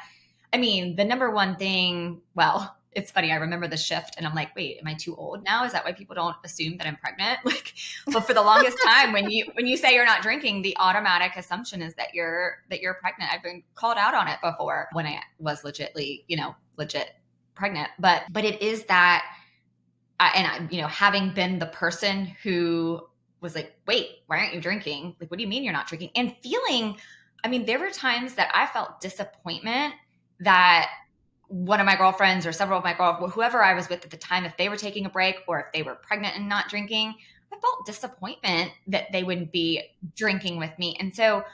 [0.53, 3.33] I mean, the number one thing, well, it's funny.
[3.33, 5.65] I remember the shift and I'm like, wait, am I too old now?
[5.65, 7.41] Is that why people don't assume that I'm pregnant?
[7.45, 7.75] Like,
[8.07, 11.37] but for the longest time, when you when you say you're not drinking, the automatic
[11.37, 13.31] assumption is that you're that you're pregnant.
[13.33, 17.11] I've been called out on it before when I was legitly, you know, legit
[17.55, 17.91] pregnant.
[17.99, 19.25] But but it is that,
[20.21, 23.07] uh, and I, you know, having been the person who
[23.47, 25.17] was like, wait, why aren't you drinking?
[25.21, 26.11] Like, what do you mean you're not drinking?
[26.17, 26.97] And feeling,
[27.45, 29.95] I mean, there were times that I felt disappointment
[30.41, 30.91] that
[31.49, 34.17] one of my girlfriends or several of my girlfriends, whoever I was with at the
[34.17, 37.15] time, if they were taking a break or if they were pregnant and not drinking,
[37.53, 39.83] I felt disappointment that they wouldn't be
[40.17, 40.97] drinking with me.
[40.99, 41.45] And so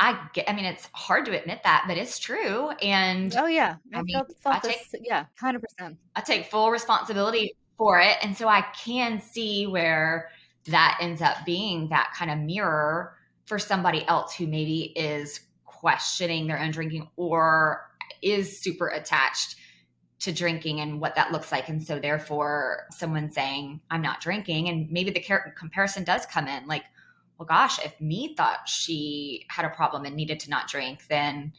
[0.00, 2.70] I get, I mean, it's hard to admit that, but it's true.
[2.82, 3.76] And oh, yeah.
[3.92, 5.96] I, I mean, felt, felt I take, this, yeah, 100%.
[6.14, 8.16] I take full responsibility for it.
[8.22, 10.30] And so I can see where
[10.68, 13.14] that ends up being that kind of mirror
[13.46, 17.86] for somebody else who maybe is questioning their own drinking or
[18.22, 19.56] is super attached
[20.20, 21.68] to drinking and what that looks like.
[21.68, 25.24] And so, therefore, someone saying, I'm not drinking, and maybe the
[25.56, 26.84] comparison does come in like,
[27.38, 31.52] well, gosh, if me thought she had a problem and needed to not drink, then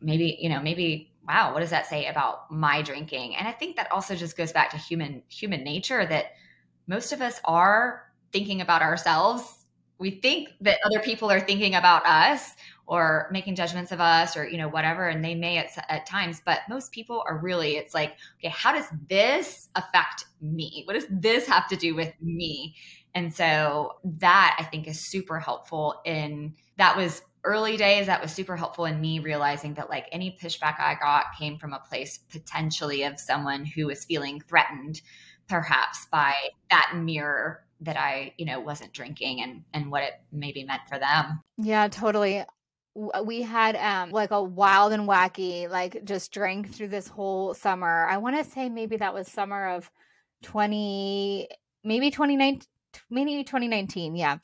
[0.00, 3.36] maybe, you know, maybe, wow, what does that say about my drinking?
[3.36, 6.32] And I think that also just goes back to human human nature that
[6.86, 9.64] most of us are thinking about ourselves.
[9.98, 12.52] We think that other people are thinking about us
[12.86, 16.40] or making judgments of us or you know whatever and they may at, at times
[16.44, 21.06] but most people are really it's like okay how does this affect me what does
[21.10, 22.74] this have to do with me
[23.14, 28.32] and so that i think is super helpful in that was early days that was
[28.32, 32.18] super helpful in me realizing that like any pushback i got came from a place
[32.30, 35.00] potentially of someone who was feeling threatened
[35.48, 36.34] perhaps by
[36.70, 40.98] that mirror that I, you know, wasn't drinking and and what it maybe meant for
[40.98, 41.40] them.
[41.58, 42.44] Yeah, totally.
[42.94, 48.06] We had um like a wild and wacky like just drank through this whole summer.
[48.06, 49.90] I want to say maybe that was summer of
[50.42, 51.48] 20
[51.84, 52.68] maybe 2019
[53.10, 54.38] maybe 2019 yeah.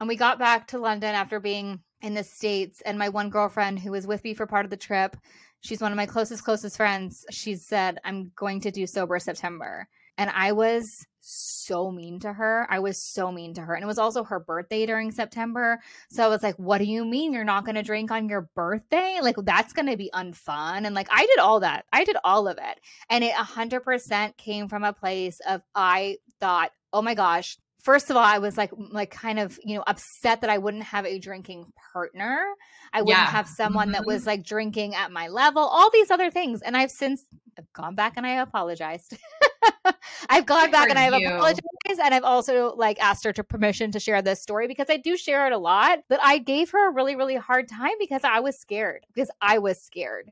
[0.00, 3.78] And we got back to london after being in the states and my one girlfriend
[3.78, 5.16] who was with me for part of the trip
[5.60, 9.88] she's one of my closest closest friends she said i'm going to do sober september
[10.18, 12.66] and i was so mean to her.
[12.68, 13.72] I was so mean to her.
[13.74, 15.80] And it was also her birthday during September.
[16.10, 18.42] So I was like, what do you mean you're not going to drink on your
[18.54, 19.20] birthday?
[19.22, 20.84] Like, that's going to be unfun.
[20.84, 21.86] And like, I did all that.
[21.94, 22.78] I did all of it.
[23.08, 28.16] And it 100% came from a place of, I thought, oh my gosh, first of
[28.18, 31.18] all, I was like, like kind of, you know, upset that I wouldn't have a
[31.18, 32.44] drinking partner.
[32.92, 33.30] I wouldn't Yeah.
[33.30, 34.06] have someone that Mhm.
[34.08, 36.60] was like drinking at my level, all these other things.
[36.60, 37.24] And I've since
[37.58, 39.16] I've gone back and I apologized.
[40.28, 41.28] I've gone Good back and I've you.
[41.28, 41.62] apologized
[42.02, 45.16] and I've also like asked her to permission to share this story because I do
[45.16, 46.00] share it a lot.
[46.08, 49.06] But I gave her a really, really hard time because I was scared.
[49.12, 50.30] Because I was scared.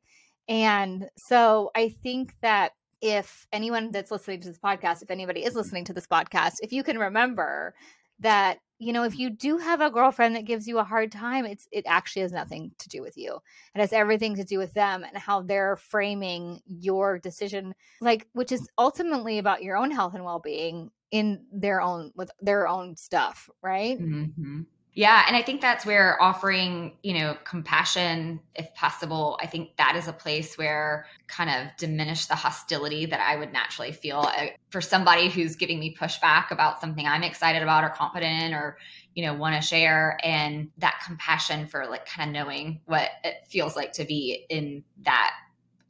[0.49, 5.55] And so I think that if anyone that's listening to this podcast, if anybody is
[5.55, 7.75] listening to this podcast, if you can remember
[8.21, 11.45] that, you know, if you do have a girlfriend that gives you a hard time,
[11.47, 13.39] it's it actually has nothing to do with you.
[13.75, 18.53] It has everything to do with them and how they're framing your decision, like which
[18.53, 23.49] is ultimately about your own health and well-being in their own with their own stuff,
[23.63, 23.99] right?
[24.01, 24.67] Mhm.
[24.95, 29.97] Yeah, and I think that's where offering, you know, compassion, if possible, I think that
[29.97, 34.49] is a place where kind of diminish the hostility that I would naturally feel Uh,
[34.69, 38.77] for somebody who's giving me pushback about something I'm excited about or confident or,
[39.15, 43.47] you know, want to share, and that compassion for like kind of knowing what it
[43.49, 45.33] feels like to be in that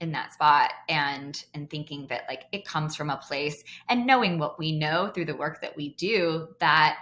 [0.01, 4.37] in that spot and and thinking that like it comes from a place and knowing
[4.39, 6.99] what we know through the work that we do that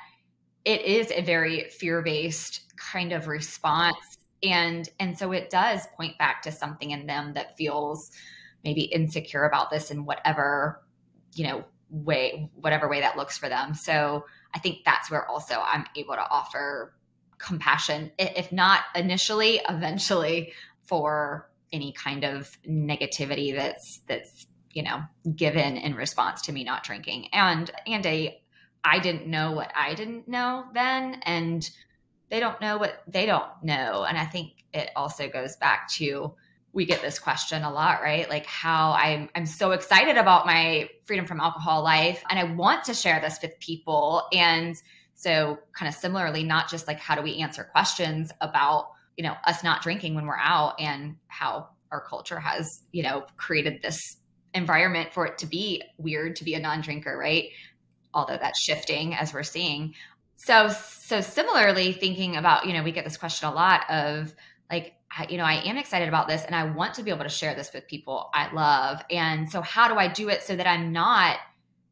[0.64, 4.18] it is a very fear-based kind of response.
[4.42, 8.10] And and so it does point back to something in them that feels
[8.64, 10.82] maybe insecure about this in whatever
[11.34, 13.74] you know way whatever way that looks for them.
[13.74, 16.92] So i think that's where also i'm able to offer
[17.38, 25.02] compassion if not initially eventually for any kind of negativity that's that's you know
[25.34, 27.28] given in response to me not drinking.
[27.32, 28.40] And and a
[28.82, 31.68] I didn't know what I didn't know then, and
[32.30, 34.04] they don't know what they don't know.
[34.04, 36.34] And I think it also goes back to
[36.72, 38.28] we get this question a lot, right?
[38.28, 42.84] Like how I'm I'm so excited about my freedom from alcohol life and I want
[42.84, 44.22] to share this with people.
[44.32, 44.76] And
[45.14, 49.34] so kind of similarly, not just like how do we answer questions about, you know,
[49.44, 54.00] us not drinking when we're out and how our culture has, you know, created this
[54.54, 57.50] environment for it to be weird to be a non-drinker, right?
[58.14, 59.94] Although that's shifting as we're seeing.
[60.36, 64.34] So, so similarly, thinking about, you know, we get this question a lot of
[64.70, 67.24] like, I, you know, I am excited about this and I want to be able
[67.24, 69.02] to share this with people I love.
[69.10, 71.38] And so, how do I do it so that I'm not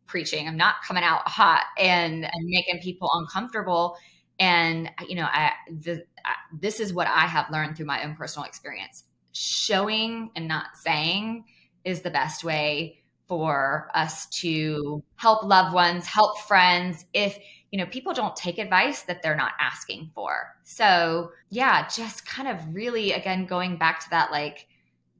[0.07, 3.96] preaching, I'm not coming out hot and, and making people uncomfortable?
[4.38, 8.14] And, you know, I, the, I, this is what I have learned through my own
[8.14, 9.04] personal experience.
[9.33, 11.44] Showing and not saying
[11.85, 12.97] is the best way
[13.29, 17.38] for us to help loved ones, help friends if
[17.71, 20.57] you know people don't take advice that they're not asking for.
[20.64, 24.67] So, yeah, just kind of really again going back to that like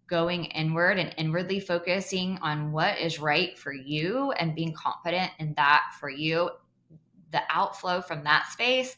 [0.09, 5.53] going inward and inwardly focusing on what is right for you and being confident in
[5.55, 6.51] that for you.
[7.31, 8.97] The outflow from that space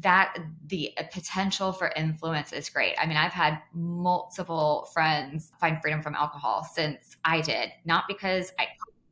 [0.00, 2.94] that the potential for influence is great.
[2.98, 8.52] I mean, I've had multiple friends find freedom from alcohol since I did, not because
[8.58, 8.66] I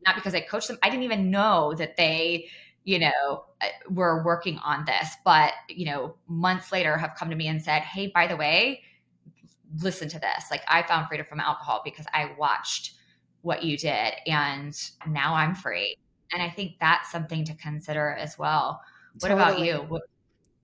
[0.04, 0.78] not because I coached them.
[0.82, 2.48] I didn't even know that they,
[2.82, 7.36] you know, uh, were working on this, but you know, months later have come to
[7.36, 8.82] me and said, "Hey, by the way,
[9.80, 10.50] listen to this.
[10.50, 12.94] Like I found freedom from alcohol because I watched
[13.42, 15.96] what you did and now I'm free."
[16.32, 18.80] And I think that's something to consider as well.
[19.20, 19.86] What about you?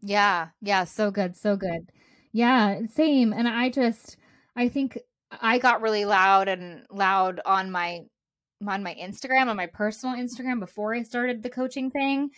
[0.01, 1.91] Yeah, yeah, so good, so good.
[2.33, 3.33] Yeah, same.
[3.33, 4.17] And I just
[4.57, 4.99] I think
[5.41, 8.03] I got really loud and loud on my
[8.67, 12.31] on my Instagram, on my personal Instagram before I started the coaching thing.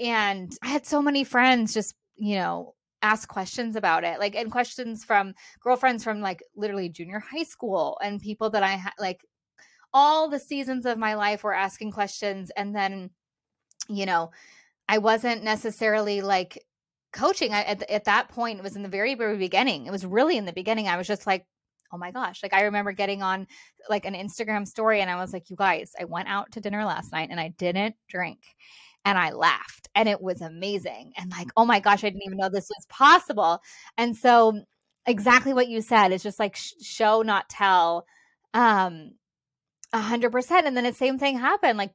[0.00, 4.18] And I had so many friends just, you know, ask questions about it.
[4.20, 8.72] Like and questions from girlfriends from like literally junior high school and people that I
[8.72, 9.20] had like
[9.94, 13.10] all the seasons of my life were asking questions and then
[13.88, 14.30] you know,
[14.88, 16.64] I wasn't necessarily like
[17.14, 20.04] coaching I, at, at that point it was in the very very beginning it was
[20.04, 21.46] really in the beginning i was just like
[21.92, 23.46] oh my gosh like i remember getting on
[23.88, 26.84] like an instagram story and i was like you guys i went out to dinner
[26.84, 28.40] last night and i didn't drink
[29.04, 32.38] and i laughed and it was amazing and like oh my gosh i didn't even
[32.38, 33.60] know this was possible.
[33.96, 34.62] And so
[35.06, 38.06] exactly what you said is just like sh- show not tell
[38.54, 39.12] um
[39.94, 40.66] a hundred percent.
[40.66, 41.78] And then the same thing happened.
[41.78, 41.92] Like,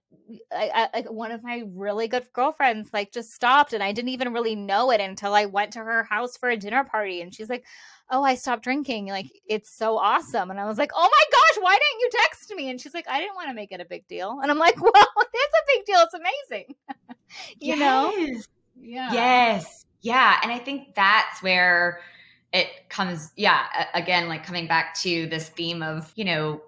[0.52, 4.10] I, I, like one of my really good girlfriends, like just stopped, and I didn't
[4.10, 7.36] even really know it until I went to her house for a dinner party, and
[7.36, 7.66] she's like,
[8.10, 9.08] "Oh, I stopped drinking.
[9.08, 12.54] Like, it's so awesome." And I was like, "Oh my gosh, why didn't you text
[12.56, 14.60] me?" And she's like, "I didn't want to make it a big deal." And I'm
[14.60, 16.00] like, "Well, it's a big deal.
[16.00, 16.76] It's amazing."
[17.60, 18.14] you know?
[18.18, 18.48] Yes.
[18.80, 19.14] Yeah.
[19.14, 19.86] Yes.
[20.02, 20.40] Yeah.
[20.42, 22.00] And I think that's where
[22.54, 26.62] it comes, yeah, again, like coming back to this theme of, you know,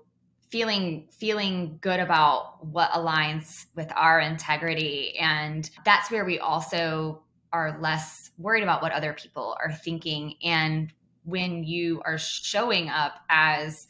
[0.52, 5.18] feeling feeling good about what aligns with our integrity.
[5.18, 7.24] And that's where we also
[7.54, 10.36] are less worried about what other people are thinking.
[10.44, 10.92] And
[11.24, 13.88] when you are showing up as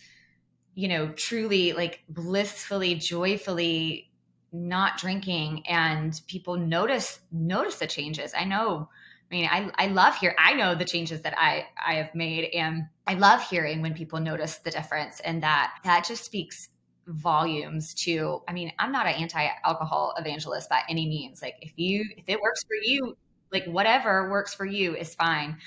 [0.73, 4.09] you know truly like blissfully joyfully
[4.53, 8.87] not drinking and people notice notice the changes i know
[9.29, 12.49] i mean i i love here i know the changes that i i have made.
[12.53, 16.69] And i love hearing when people notice the difference and that that just speaks
[17.07, 22.05] volumes to i mean i'm not an anti-alcohol evangelist by any means like if you
[22.17, 23.15] if it works for you
[23.51, 25.57] like whatever works for you is fine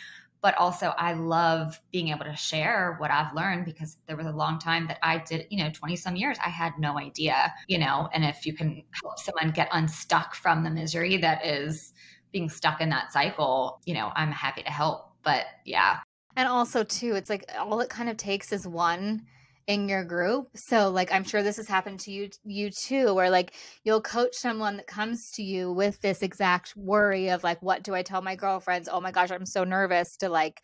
[0.45, 4.31] but also I love being able to share what I've learned because there was a
[4.31, 7.79] long time that I did, you know, 20 some years, I had no idea, you
[7.79, 11.95] know, and if you can help someone get unstuck from the misery that is
[12.31, 15.13] being stuck in that cycle, you know, I'm happy to help.
[15.23, 16.01] But yeah.
[16.37, 19.23] And also, too, it's like all it kind of takes is one
[19.67, 20.49] in your group.
[20.55, 24.35] So like I'm sure this has happened to you you too where like you'll coach
[24.35, 28.21] someone that comes to you with this exact worry of like what do I tell
[28.21, 28.89] my girlfriends?
[28.93, 30.63] Oh my gosh, I'm so nervous to like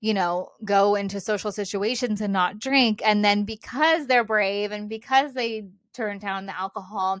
[0.00, 3.02] you know, go into social situations and not drink.
[3.04, 7.20] And then because they're brave and because they turn down the alcohol,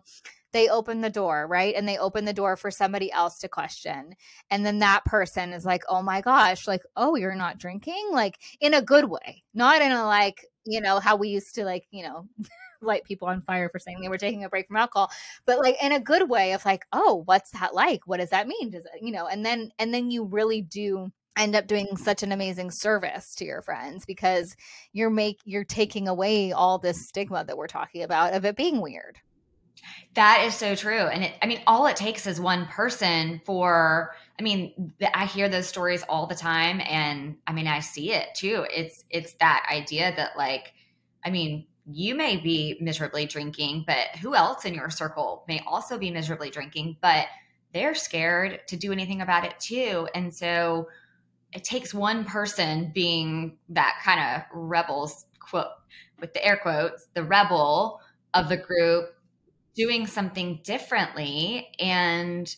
[0.52, 1.74] they open the door, right?
[1.74, 4.14] And they open the door for somebody else to question.
[4.50, 8.08] And then that person is like, oh my gosh, like, oh, you're not drinking?
[8.12, 11.64] Like in a good way, not in a like, you know, how we used to
[11.64, 12.28] like, you know,
[12.82, 15.10] light people on fire for saying they were taking a break from alcohol,
[15.44, 18.06] but like in a good way of like, oh, what's that like?
[18.06, 18.70] What does that mean?
[18.70, 22.22] Does it, you know, and then, and then you really do end up doing such
[22.22, 24.56] an amazing service to your friends because
[24.92, 28.80] you're make you're taking away all this stigma that we're talking about of it being
[28.80, 29.18] weird.
[30.14, 31.06] That is so true.
[31.06, 35.48] And it, I mean, all it takes is one person for, I mean, I hear
[35.48, 36.80] those stories all the time.
[36.80, 38.66] And I mean, I see it too.
[38.70, 40.72] It's, it's that idea that like,
[41.24, 45.98] I mean, you may be miserably drinking, but who else in your circle may also
[45.98, 47.26] be miserably drinking, but
[47.72, 50.08] they're scared to do anything about it too.
[50.14, 50.88] And so
[51.52, 55.66] it takes one person being that kind of rebels quote
[56.20, 58.00] with the air quotes, the rebel
[58.34, 59.06] of the group
[59.74, 62.54] doing something differently and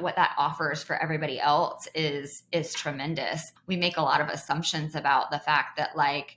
[0.00, 3.52] what that offers for everybody else is is tremendous.
[3.66, 6.36] We make a lot of assumptions about the fact that like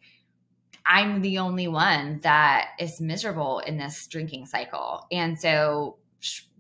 [0.86, 5.06] I'm the only one that is miserable in this drinking cycle.
[5.12, 5.98] And so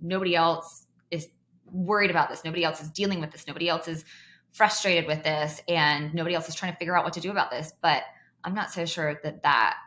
[0.02, 1.28] nobody else is
[1.72, 2.44] worried about this.
[2.44, 3.48] Nobody else is dealing with this.
[3.48, 4.04] Nobody else is
[4.52, 7.52] frustrated with this and nobody else is trying to figure out what to do about
[7.52, 7.74] this.
[7.82, 8.04] But
[8.44, 9.78] I'm not so sure that that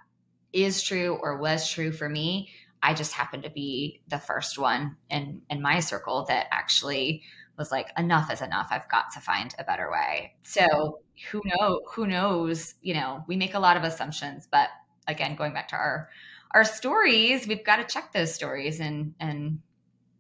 [0.53, 2.51] is true or was true for me.
[2.85, 7.23] I just happened to be the first one in in my circle that actually
[7.57, 8.69] was like enough is enough.
[8.71, 10.35] I've got to find a better way.
[10.43, 14.69] So who know who knows, you know, we make a lot of assumptions, but
[15.09, 16.11] again, going back to our
[16.51, 19.61] our stories, we've got to check those stories and and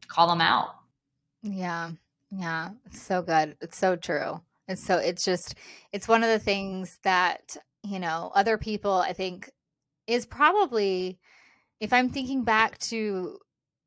[0.08, 0.70] call them out.
[1.42, 1.90] Yeah.
[2.30, 2.70] Yeah.
[2.92, 3.58] So good.
[3.60, 4.40] It's so true.
[4.68, 5.54] It's so it's just
[5.92, 9.50] it's one of the things that, you know, other people I think
[10.06, 11.18] is probably
[11.80, 13.38] if I'm thinking back to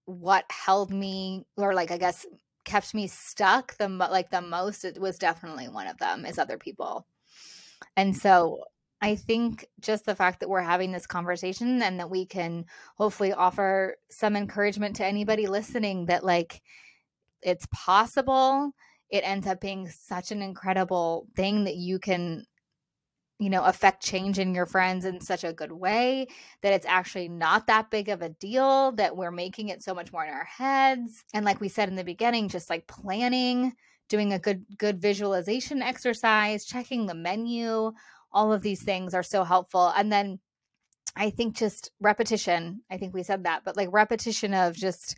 [0.05, 2.25] what held me or like I guess
[2.63, 6.57] kept me stuck the like the most it was definitely one of them is other
[6.57, 7.07] people.
[7.95, 8.17] And mm.
[8.17, 8.63] so
[9.01, 12.65] I think just the fact that we're having this conversation and that we can
[12.95, 16.61] hopefully offer some encouragement to anybody listening that like
[17.41, 18.71] it's possible
[19.09, 22.45] it ends up being such an incredible thing that you can
[23.39, 26.27] you know, affect change in your friends in such a good way
[26.63, 30.11] that it's actually not that big of a deal, that we're making it so much
[30.11, 31.23] more in our heads.
[31.33, 33.73] And like we said in the beginning, just like planning,
[34.09, 37.91] doing a good good visualization exercise, checking the menu,
[38.31, 39.93] all of these things are so helpful.
[39.95, 40.39] And then
[41.15, 45.15] I think just repetition, I think we said that, but like repetition of just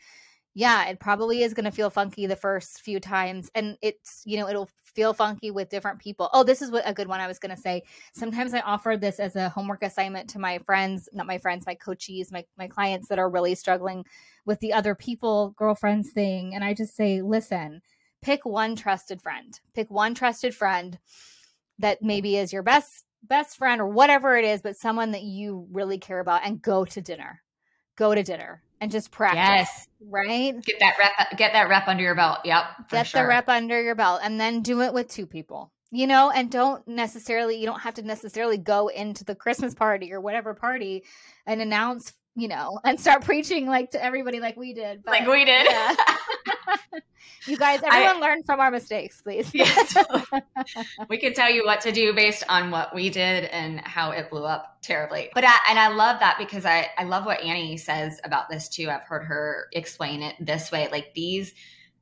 [0.56, 3.50] yeah, it probably is going to feel funky the first few times.
[3.56, 6.30] And it's, you know, it'll feel funky with different people.
[6.34, 7.84] Oh, this is what a good one I was going to say.
[8.14, 11.76] Sometimes I offer this as a homework assignment to my friends, not my friends, my
[11.76, 14.04] coaches, my, my clients that are really struggling
[14.46, 16.56] with the other people, girlfriends thing.
[16.56, 17.82] And I just say, listen,
[18.22, 20.98] pick one trusted friend, pick one trusted friend
[21.78, 25.68] that maybe is your best best friend or whatever it is but someone that you
[25.72, 27.42] really care about and go to dinner
[27.98, 29.38] go to dinner and just practice.
[29.38, 29.88] Yes.
[30.02, 30.64] Right?
[30.64, 32.40] Get that rep get that rep under your belt.
[32.46, 32.64] Yep.
[32.90, 33.22] Get sure.
[33.22, 35.72] the rep under your belt and then do it with two people.
[35.92, 40.14] You know, and don't necessarily you don't have to necessarily go into the Christmas party
[40.14, 41.04] or whatever party
[41.48, 45.04] and announce, you know, and start preaching like to everybody like we did.
[45.04, 45.66] But, like we did.
[45.70, 45.96] Yeah.
[47.48, 49.50] you guys, everyone I, learn from our mistakes, please.
[49.54, 49.96] yes.
[51.10, 54.30] we can tell you what to do based on what we did and how it
[54.30, 55.30] blew up terribly.
[55.34, 58.70] But I, and I love that because I, I love what Annie says about this
[58.70, 58.90] too.
[58.90, 61.54] I've heard her explain it this way like these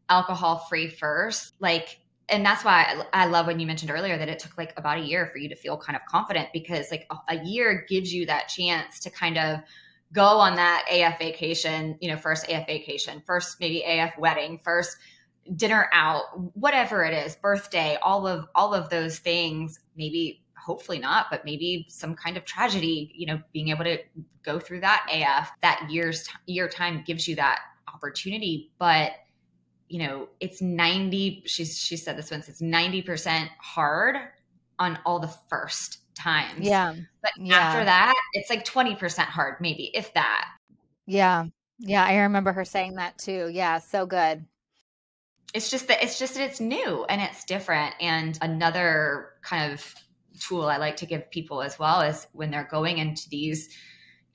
[0.09, 1.99] alcohol free first, like
[2.30, 5.01] and that's why I, love when you mentioned earlier that it took like about a
[5.01, 8.49] year for you to feel kind of confident because like a, year gives you that
[8.49, 9.59] chance to kind of
[10.14, 14.97] go on that AF vacation, you know, first AF vacation, first maybe AF wedding, first
[15.55, 16.24] dinner out,
[16.55, 21.86] whatever it is, birthday, all of all of those things, maybe hopefully not, but maybe
[21.89, 23.97] some kind of tragedy, you know, being able to
[24.43, 27.60] go through that AF, that year's year time gives you that
[27.93, 29.12] opportunity, but
[29.89, 34.18] you know, it's 90, she's, she said this once, it's 90% hard
[34.80, 36.65] on all the first times.
[36.65, 36.95] Yeah.
[37.22, 37.55] But yeah.
[37.55, 40.49] after that, it's like 20% hard, maybe, if that.
[41.05, 41.45] Yeah.
[41.80, 42.03] Yeah.
[42.03, 43.49] I remember her saying that too.
[43.51, 43.80] Yeah.
[43.80, 44.45] So good.
[45.53, 47.95] It's just that it's just that it's new and it's different.
[48.01, 49.95] And another kind of
[50.39, 53.70] tool I like to give people as well is when they're going into these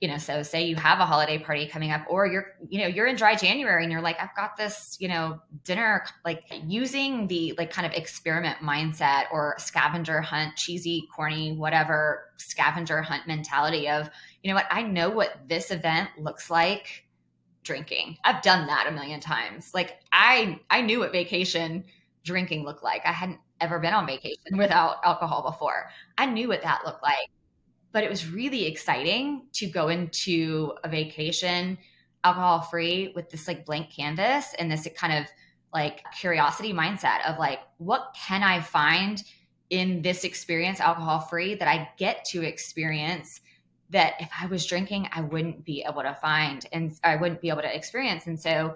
[0.03, 2.87] you know so say you have a holiday party coming up or you're you know
[2.87, 7.25] you're in dry january and you're like i've got this you know dinner like using
[7.27, 13.87] the like kind of experiment mindset or scavenger hunt cheesy corny whatever scavenger hunt mentality
[13.87, 14.09] of
[14.43, 17.05] you know what i know what this event looks like
[17.63, 18.17] drinking.
[18.25, 19.71] I've done that a million times.
[19.73, 21.85] Like i i knew what vacation
[22.25, 23.03] drinking looked like.
[23.05, 25.89] I hadn't ever been on vacation without alcohol before.
[26.17, 27.29] I knew what that looked like
[27.93, 31.77] but it was really exciting to go into a vacation
[32.25, 35.25] alcohol free with this like blank canvas and this kind of
[35.73, 39.23] like curiosity mindset of like what can i find
[39.69, 43.41] in this experience alcohol free that i get to experience
[43.89, 47.49] that if i was drinking i wouldn't be able to find and i wouldn't be
[47.49, 48.27] able to experience?
[48.27, 48.75] And so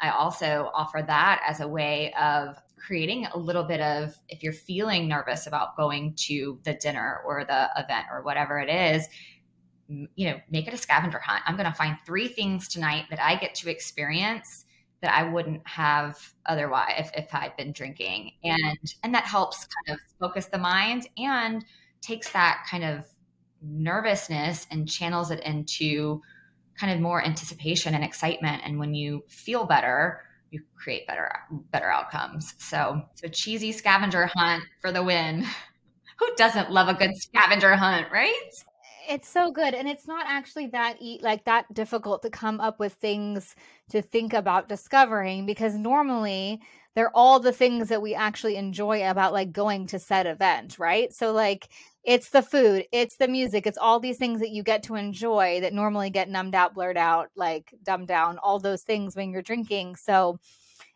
[0.00, 4.52] i also offer that as a way of creating a little bit of if you're
[4.52, 9.08] feeling nervous about going to the dinner or the event or whatever it is
[9.88, 11.42] you know make it a scavenger hunt.
[11.46, 14.66] I'm going to find three things tonight that i get to experience
[15.00, 18.32] that i wouldn't have otherwise if, if i'd been drinking.
[18.44, 21.64] And and that helps kind of focus the mind and
[22.00, 23.06] takes that kind of
[23.62, 26.20] nervousness and channels it into
[26.78, 28.62] kind of more anticipation and excitement.
[28.64, 31.30] And when you feel better you create better
[31.70, 32.54] better outcomes.
[32.58, 35.44] So a cheesy scavenger hunt for the win.
[36.18, 38.34] Who doesn't love a good scavenger hunt, right?
[39.08, 42.78] It's so good, and it's not actually that e- like that difficult to come up
[42.80, 43.54] with things
[43.90, 46.60] to think about discovering because normally
[46.94, 51.12] they're all the things that we actually enjoy about like going to said event, right?
[51.12, 51.68] So like
[52.04, 55.60] it's the food, it's the music, it's all these things that you get to enjoy
[55.60, 59.42] that normally get numbed out, blurred out, like dumbed down, all those things when you're
[59.42, 59.96] drinking.
[59.96, 60.38] So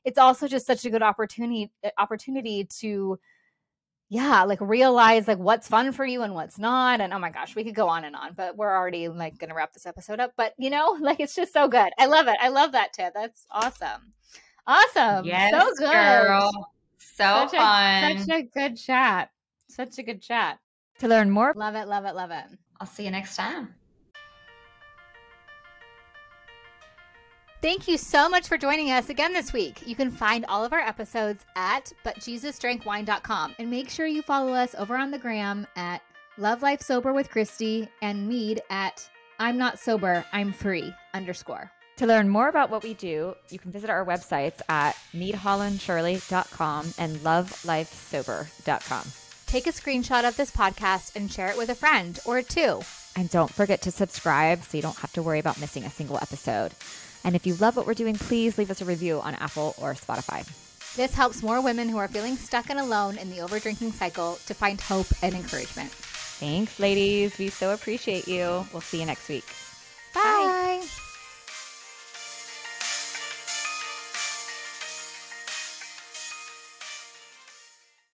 [0.05, 3.19] it's also just such a good opportunity eh, opportunity to
[4.09, 7.01] yeah, like realize like what's fun for you and what's not.
[7.01, 9.55] And oh my gosh, we could go on and on, but we're already like gonna
[9.55, 10.35] wrap this episode up.
[10.37, 11.93] But you know, like it's just so good.
[11.99, 12.37] I love it.
[12.39, 13.15] I love that tip.
[13.15, 14.13] That's awesome.
[14.67, 15.25] Awesome.
[15.25, 15.93] Yes, so good.
[15.93, 16.71] Girl.
[16.99, 18.05] So such fun.
[18.05, 19.31] A, such a good chat.
[19.69, 20.59] Such a good chat.
[21.01, 22.45] To learn more, love it, love it, love it.
[22.81, 23.75] I'll see you next time.
[27.63, 29.87] Thank you so much for joining us again this week.
[29.87, 34.75] You can find all of our episodes at butjesusdrankwine.com and make sure you follow us
[34.77, 36.03] over on the gram at
[36.39, 39.09] Love Life Sober with Christy and Meade at
[39.39, 41.71] I'm not sober, I'm free underscore.
[41.97, 47.17] To learn more about what we do, you can visit our websites at meadhollandshirley.com and
[47.19, 49.13] lovelifesober.com.
[49.47, 52.81] Take a screenshot of this podcast and share it with a friend or two.
[53.15, 56.17] And don't forget to subscribe so you don't have to worry about missing a single
[56.17, 56.73] episode.
[57.25, 59.93] And if you love what we're doing, please leave us a review on Apple or
[59.93, 60.47] Spotify.
[60.97, 64.55] This helps more women who are feeling stuck and alone in the overdrinking cycle to
[64.55, 65.91] find hope and encouragement.
[65.91, 67.39] Thanks, ladies.
[67.39, 68.67] We so appreciate you.
[68.73, 69.45] We'll see you next week.